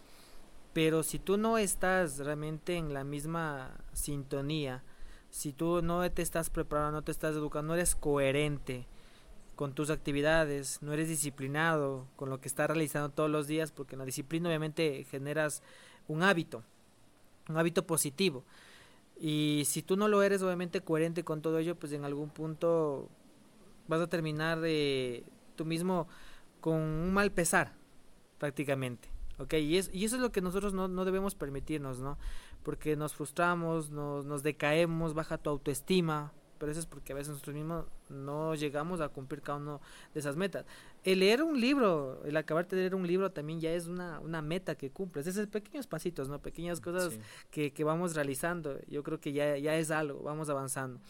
Pero 0.73 1.03
si 1.03 1.17
tú 1.17 1.37
no 1.37 1.57
estás 1.57 2.17
realmente 2.19 2.75
en 2.75 2.93
la 2.93 3.03
misma 3.05 3.71
sintonía, 3.93 4.83
si 5.29 5.53
tú 5.53 5.81
no 5.81 6.09
te 6.11 6.21
estás 6.21 6.49
preparando, 6.49 6.91
no 6.91 7.03
te 7.03 7.11
estás 7.11 7.35
educando, 7.35 7.69
no 7.69 7.75
eres 7.75 7.95
coherente 7.95 8.85
con 9.55 9.73
tus 9.73 9.89
actividades, 9.89 10.81
no 10.81 10.91
eres 10.91 11.07
disciplinado 11.07 12.07
con 12.17 12.29
lo 12.29 12.41
que 12.41 12.47
estás 12.47 12.67
realizando 12.67 13.09
todos 13.09 13.29
los 13.29 13.47
días, 13.47 13.71
porque 13.71 13.95
en 13.95 13.99
la 13.99 14.05
disciplina 14.05 14.49
obviamente 14.49 15.05
generas 15.09 15.61
un 16.07 16.23
hábito, 16.23 16.63
un 17.49 17.57
hábito 17.57 17.85
positivo. 17.85 18.43
Y 19.19 19.63
si 19.65 19.81
tú 19.83 19.97
no 19.97 20.07
lo 20.07 20.23
eres 20.23 20.41
obviamente 20.41 20.81
coherente 20.81 21.23
con 21.23 21.41
todo 21.41 21.59
ello, 21.59 21.75
pues 21.75 21.93
en 21.93 22.05
algún 22.05 22.29
punto 22.29 23.09
vas 23.87 24.01
a 24.01 24.07
terminar 24.07 24.59
de 24.59 25.23
tú 25.55 25.65
mismo 25.65 26.07
con 26.59 26.75
un 26.75 27.13
mal 27.13 27.31
pesar, 27.31 27.73
prácticamente. 28.39 29.09
¿ok? 29.37 29.53
Y, 29.55 29.77
es, 29.77 29.89
y 29.93 30.05
eso 30.05 30.15
es 30.15 30.21
lo 30.21 30.31
que 30.31 30.41
nosotros 30.41 30.73
no, 30.73 30.87
no 30.87 31.05
debemos 31.05 31.35
permitirnos, 31.35 31.99
¿no? 31.99 32.17
Porque 32.63 32.95
nos 32.95 33.13
frustramos, 33.13 33.89
nos, 33.89 34.25
nos 34.25 34.43
decaemos, 34.43 35.13
baja 35.13 35.37
tu 35.37 35.49
autoestima, 35.49 36.31
pero 36.61 36.73
eso 36.73 36.79
es 36.79 36.85
porque 36.85 37.11
a 37.11 37.15
veces 37.15 37.29
nosotros 37.29 37.55
mismos 37.55 37.85
no 38.07 38.53
llegamos 38.53 39.01
a 39.01 39.09
cumplir 39.09 39.41
cada 39.41 39.57
uno 39.57 39.81
de 40.13 40.19
esas 40.19 40.35
metas. 40.35 40.63
El 41.03 41.21
leer 41.21 41.41
un 41.41 41.59
libro, 41.59 42.21
el 42.23 42.37
acabar 42.37 42.67
de 42.67 42.77
leer 42.77 42.93
un 42.93 43.07
libro 43.07 43.31
también 43.31 43.59
ya 43.59 43.73
es 43.73 43.87
una, 43.87 44.19
una 44.19 44.43
meta 44.43 44.75
que 44.75 44.91
cumples. 44.91 45.25
Esos 45.25 45.47
pequeños 45.47 45.87
pasitos, 45.87 46.29
¿no? 46.29 46.39
Pequeñas 46.39 46.79
cosas 46.79 47.17
que, 47.49 47.73
que, 47.73 47.83
vamos 47.83 48.13
realizando. 48.13 48.79
Yo 48.87 49.01
creo 49.01 49.19
que 49.19 49.33
ya, 49.33 49.57
ya 49.57 49.75
es 49.75 49.89
algo, 49.89 50.21
vamos 50.21 50.49
avanzando. 50.49 51.01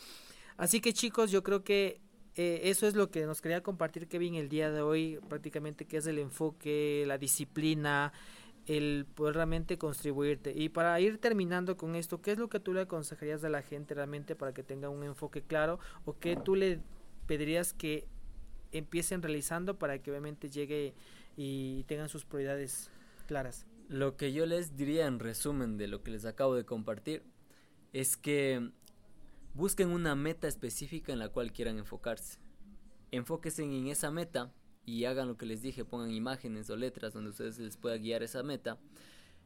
Así 0.56 0.80
que 0.80 0.94
chicos, 0.94 1.32
yo 1.32 1.44
creo 1.44 1.66
que 1.66 2.00
eh, 2.36 2.62
eso 2.64 2.88
es 2.88 2.96
lo 2.96 3.12
que 3.12 3.26
nos 3.26 3.42
quería 3.42 3.62
compartir 3.62 4.08
Kevin 4.08 4.36
el 4.36 4.48
día 4.48 4.72
de 4.72 4.82
hoy, 4.82 5.20
prácticamente 5.28 5.84
que 5.84 5.98
es 5.98 6.08
el 6.08 6.18
enfoque, 6.18 7.04
la 7.08 7.18
disciplina, 7.18 8.14
el 8.78 9.06
poder 9.16 9.36
realmente 9.36 9.78
contribuirte. 9.78 10.54
Y 10.56 10.70
para 10.70 11.00
ir 11.00 11.18
terminando 11.18 11.78
con 11.78 11.96
esto, 11.96 12.22
¿qué 12.22 12.32
es 12.32 12.38
lo 12.38 12.50
que 12.50 12.60
tú 12.60 12.74
le 12.74 12.82
aconsejarías 12.82 13.44
a 13.44 13.50
la 13.50 13.62
gente 13.62 13.94
realmente 13.94 14.36
para 14.36 14.54
que 14.54 14.64
tenga 14.64 14.90
un 14.90 15.04
enfoque 15.04 15.42
claro 15.42 15.80
o 16.06 16.18
qué 16.20 16.36
tú 16.36 16.56
le 16.56 16.80
pedirías 17.28 17.74
que 17.74 18.08
empiecen 18.72 19.22
realizando 19.22 19.78
para 19.78 20.02
que 20.02 20.12
obviamente 20.12 20.50
llegue 20.50 20.94
y 21.36 21.84
tengan 21.84 22.10
sus 22.10 22.26
prioridades 22.26 22.90
claras? 23.28 23.66
Lo 23.88 24.16
que 24.16 24.32
yo 24.32 24.46
les 24.46 24.76
diría 24.76 25.08
en 25.08 25.20
resumen 25.20 25.78
de 25.78 25.88
lo 25.88 26.04
que 26.04 26.12
les 26.12 26.26
acabo 26.26 26.56
de 26.56 26.66
compartir 26.66 27.24
es 27.92 28.16
que 28.16 28.72
Busquen 29.54 29.90
una 29.90 30.16
meta 30.16 30.48
específica 30.48 31.12
en 31.12 31.20
la 31.20 31.28
cual 31.28 31.52
quieran 31.52 31.78
enfocarse. 31.78 32.40
Enfóquense 33.12 33.64
en 33.64 33.88
esa 33.88 34.10
meta 34.10 34.54
y 34.86 35.06
hagan 35.06 35.28
lo 35.28 35.38
que 35.38 35.46
les 35.46 35.62
dije, 35.62 35.86
pongan 35.86 36.12
imágenes 36.12 36.70
o 36.70 36.76
letras 36.76 37.14
donde 37.14 37.30
ustedes 37.30 37.60
les 37.60 37.78
pueda 37.78 37.98
guiar 37.98 38.24
esa 38.24 38.44
meta. 38.44 38.78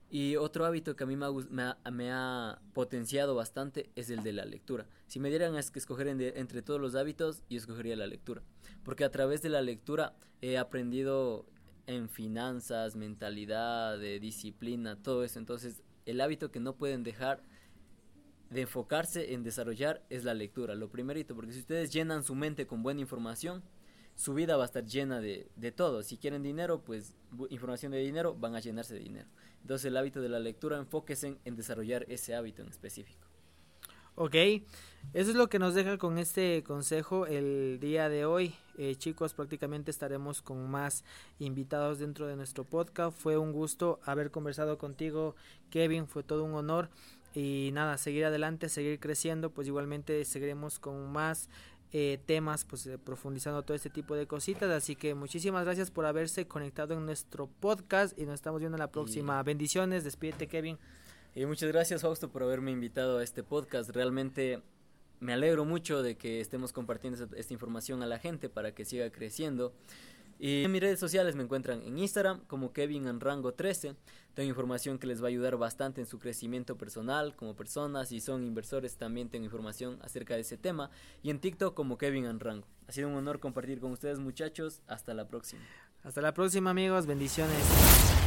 Y 0.09 0.35
otro 0.35 0.65
hábito 0.65 0.95
que 0.95 1.03
a 1.03 1.07
mí 1.07 1.15
me 1.15 2.11
ha, 2.11 2.61
potenciado 2.73 3.35
bastante 3.35 3.89
es 3.95 4.09
el 4.09 4.23
de 4.23 4.33
la 4.33 4.45
lectura. 4.45 4.87
Si 5.07 5.19
me 5.19 5.29
dieran 5.29 5.55
a 5.55 5.59
escoger 5.59 6.07
entre 6.07 6.61
todos 6.61 6.79
los 6.79 6.95
hábitos, 6.95 7.41
yo 7.49 7.57
escogería 7.57 7.95
la 7.95 8.07
lectura. 8.07 8.43
Porque 8.83 9.03
a 9.03 9.11
través 9.11 9.41
de 9.41 9.49
la 9.49 9.61
lectura 9.61 10.15
he 10.41 10.57
aprendido 10.57 11.45
en 11.87 12.07
finanzas, 12.07 12.95
mentalidad, 12.95 13.97
de 13.97 14.19
disciplina, 14.19 15.01
todo 15.01 15.23
eso. 15.23 15.39
Entonces, 15.39 15.81
el 16.05 16.21
hábito 16.21 16.51
que 16.51 16.59
no 16.59 16.75
pueden 16.75 17.03
dejar 17.03 17.43
de 18.49 18.61
enfocarse 18.61 19.33
en 19.33 19.43
desarrollar 19.43 20.05
es 20.09 20.23
la 20.23 20.33
lectura, 20.33 20.75
lo 20.75 20.89
primerito, 20.89 21.35
porque 21.35 21.51
si 21.51 21.59
ustedes 21.59 21.91
llenan 21.91 22.23
su 22.23 22.35
mente 22.35 22.67
con 22.67 22.83
buena 22.83 23.01
información, 23.01 23.63
su 24.15 24.33
vida 24.33 24.57
va 24.57 24.63
a 24.63 24.65
estar 24.65 24.85
llena 24.85 25.19
de, 25.19 25.49
de 25.55 25.71
todo. 25.71 26.03
Si 26.03 26.17
quieren 26.17 26.43
dinero, 26.43 26.81
pues 26.81 27.13
información 27.49 27.91
de 27.91 27.99
dinero, 27.99 28.35
van 28.35 28.55
a 28.55 28.59
llenarse 28.59 28.93
de 28.93 29.01
dinero. 29.01 29.27
Entonces 29.61 29.85
el 29.85 29.97
hábito 29.97 30.21
de 30.21 30.29
la 30.29 30.39
lectura, 30.39 30.77
enfóquense 30.77 31.37
en 31.43 31.55
desarrollar 31.55 32.05
ese 32.09 32.35
hábito 32.35 32.61
en 32.61 32.69
específico. 32.69 33.25
Ok, 34.17 34.33
eso 35.13 35.31
es 35.31 35.35
lo 35.35 35.49
que 35.49 35.59
nos 35.59 35.73
deja 35.73 35.97
con 35.97 36.17
este 36.17 36.63
consejo 36.63 37.25
el 37.25 37.79
día 37.81 38.07
de 38.07 38.23
hoy. 38.23 38.55
Eh, 38.77 38.95
chicos, 38.95 39.33
prácticamente 39.33 39.91
estaremos 39.91 40.41
con 40.41 40.71
más 40.71 41.03
invitados 41.37 41.99
dentro 41.99 42.25
de 42.25 42.37
nuestro 42.37 42.63
podcast. 42.63 43.17
Fue 43.17 43.37
un 43.37 43.51
gusto 43.51 43.99
haber 44.05 44.31
conversado 44.31 44.77
contigo, 44.77 45.35
Kevin, 45.69 46.07
fue 46.07 46.23
todo 46.23 46.45
un 46.45 46.53
honor 46.53 46.89
y 47.33 47.71
nada, 47.73 47.97
seguir 47.97 48.23
adelante, 48.23 48.69
seguir 48.69 49.01
creciendo, 49.01 49.49
pues 49.49 49.67
igualmente 49.67 50.23
seguiremos 50.23 50.79
con 50.79 51.11
más 51.11 51.49
eh, 51.91 52.19
temas, 52.25 52.65
pues 52.65 52.85
eh, 52.87 52.97
profundizando 52.97 53.63
todo 53.63 53.75
este 53.75 53.89
tipo 53.89 54.15
de 54.15 54.27
cositas. 54.27 54.69
Así 54.69 54.95
que 54.95 55.15
muchísimas 55.15 55.65
gracias 55.65 55.91
por 55.91 56.05
haberse 56.05 56.47
conectado 56.47 56.93
en 56.93 57.05
nuestro 57.05 57.47
podcast 57.47 58.17
y 58.17 58.25
nos 58.25 58.35
estamos 58.35 58.59
viendo 58.59 58.75
en 58.75 58.81
la 58.81 58.91
próxima. 58.91 59.41
Bendiciones, 59.43 60.03
despídete 60.03 60.47
Kevin. 60.47 60.77
Y 61.35 61.45
muchas 61.45 61.69
gracias 61.71 62.01
Fausto 62.01 62.29
por 62.29 62.43
haberme 62.43 62.71
invitado 62.71 63.17
a 63.17 63.23
este 63.23 63.43
podcast. 63.43 63.89
Realmente 63.89 64.61
me 65.19 65.33
alegro 65.33 65.65
mucho 65.65 66.01
de 66.03 66.15
que 66.15 66.39
estemos 66.39 66.73
compartiendo 66.73 67.27
esta 67.35 67.53
información 67.53 68.03
a 68.03 68.05
la 68.05 68.19
gente 68.19 68.49
para 68.49 68.73
que 68.73 68.85
siga 68.85 69.09
creciendo. 69.09 69.73
Y 70.37 70.63
en 70.63 70.71
mis 70.71 70.81
redes 70.81 70.99
sociales 70.99 71.35
me 71.35 71.43
encuentran 71.43 71.81
en 71.81 71.97
Instagram 71.97 72.41
como 72.47 72.73
Kevin 72.73 73.07
Anrango 73.07 73.53
13. 73.53 73.95
Tengo 74.33 74.49
información 74.49 74.99
que 74.99 75.07
les 75.07 75.21
va 75.21 75.25
a 75.25 75.29
ayudar 75.29 75.55
bastante 75.55 76.01
en 76.01 76.07
su 76.07 76.19
crecimiento 76.19 76.77
personal 76.77 77.35
como 77.35 77.55
personas. 77.55 78.09
Si 78.09 78.19
son 78.19 78.43
inversores 78.43 78.97
también 78.97 79.29
tengo 79.29 79.45
información 79.45 79.97
acerca 80.01 80.35
de 80.35 80.41
ese 80.41 80.57
tema. 80.57 80.91
Y 81.23 81.29
en 81.29 81.39
TikTok 81.39 81.73
como 81.73 81.97
Kevin 81.97 82.25
Anrango. 82.25 82.67
Ha 82.87 82.91
sido 82.91 83.07
un 83.07 83.15
honor 83.15 83.39
compartir 83.39 83.79
con 83.79 83.91
ustedes 83.91 84.19
muchachos. 84.19 84.81
Hasta 84.87 85.13
la 85.13 85.27
próxima. 85.27 85.61
Hasta 86.03 86.21
la 86.21 86.33
próxima 86.33 86.69
amigos. 86.69 87.05
Bendiciones. 87.05 88.24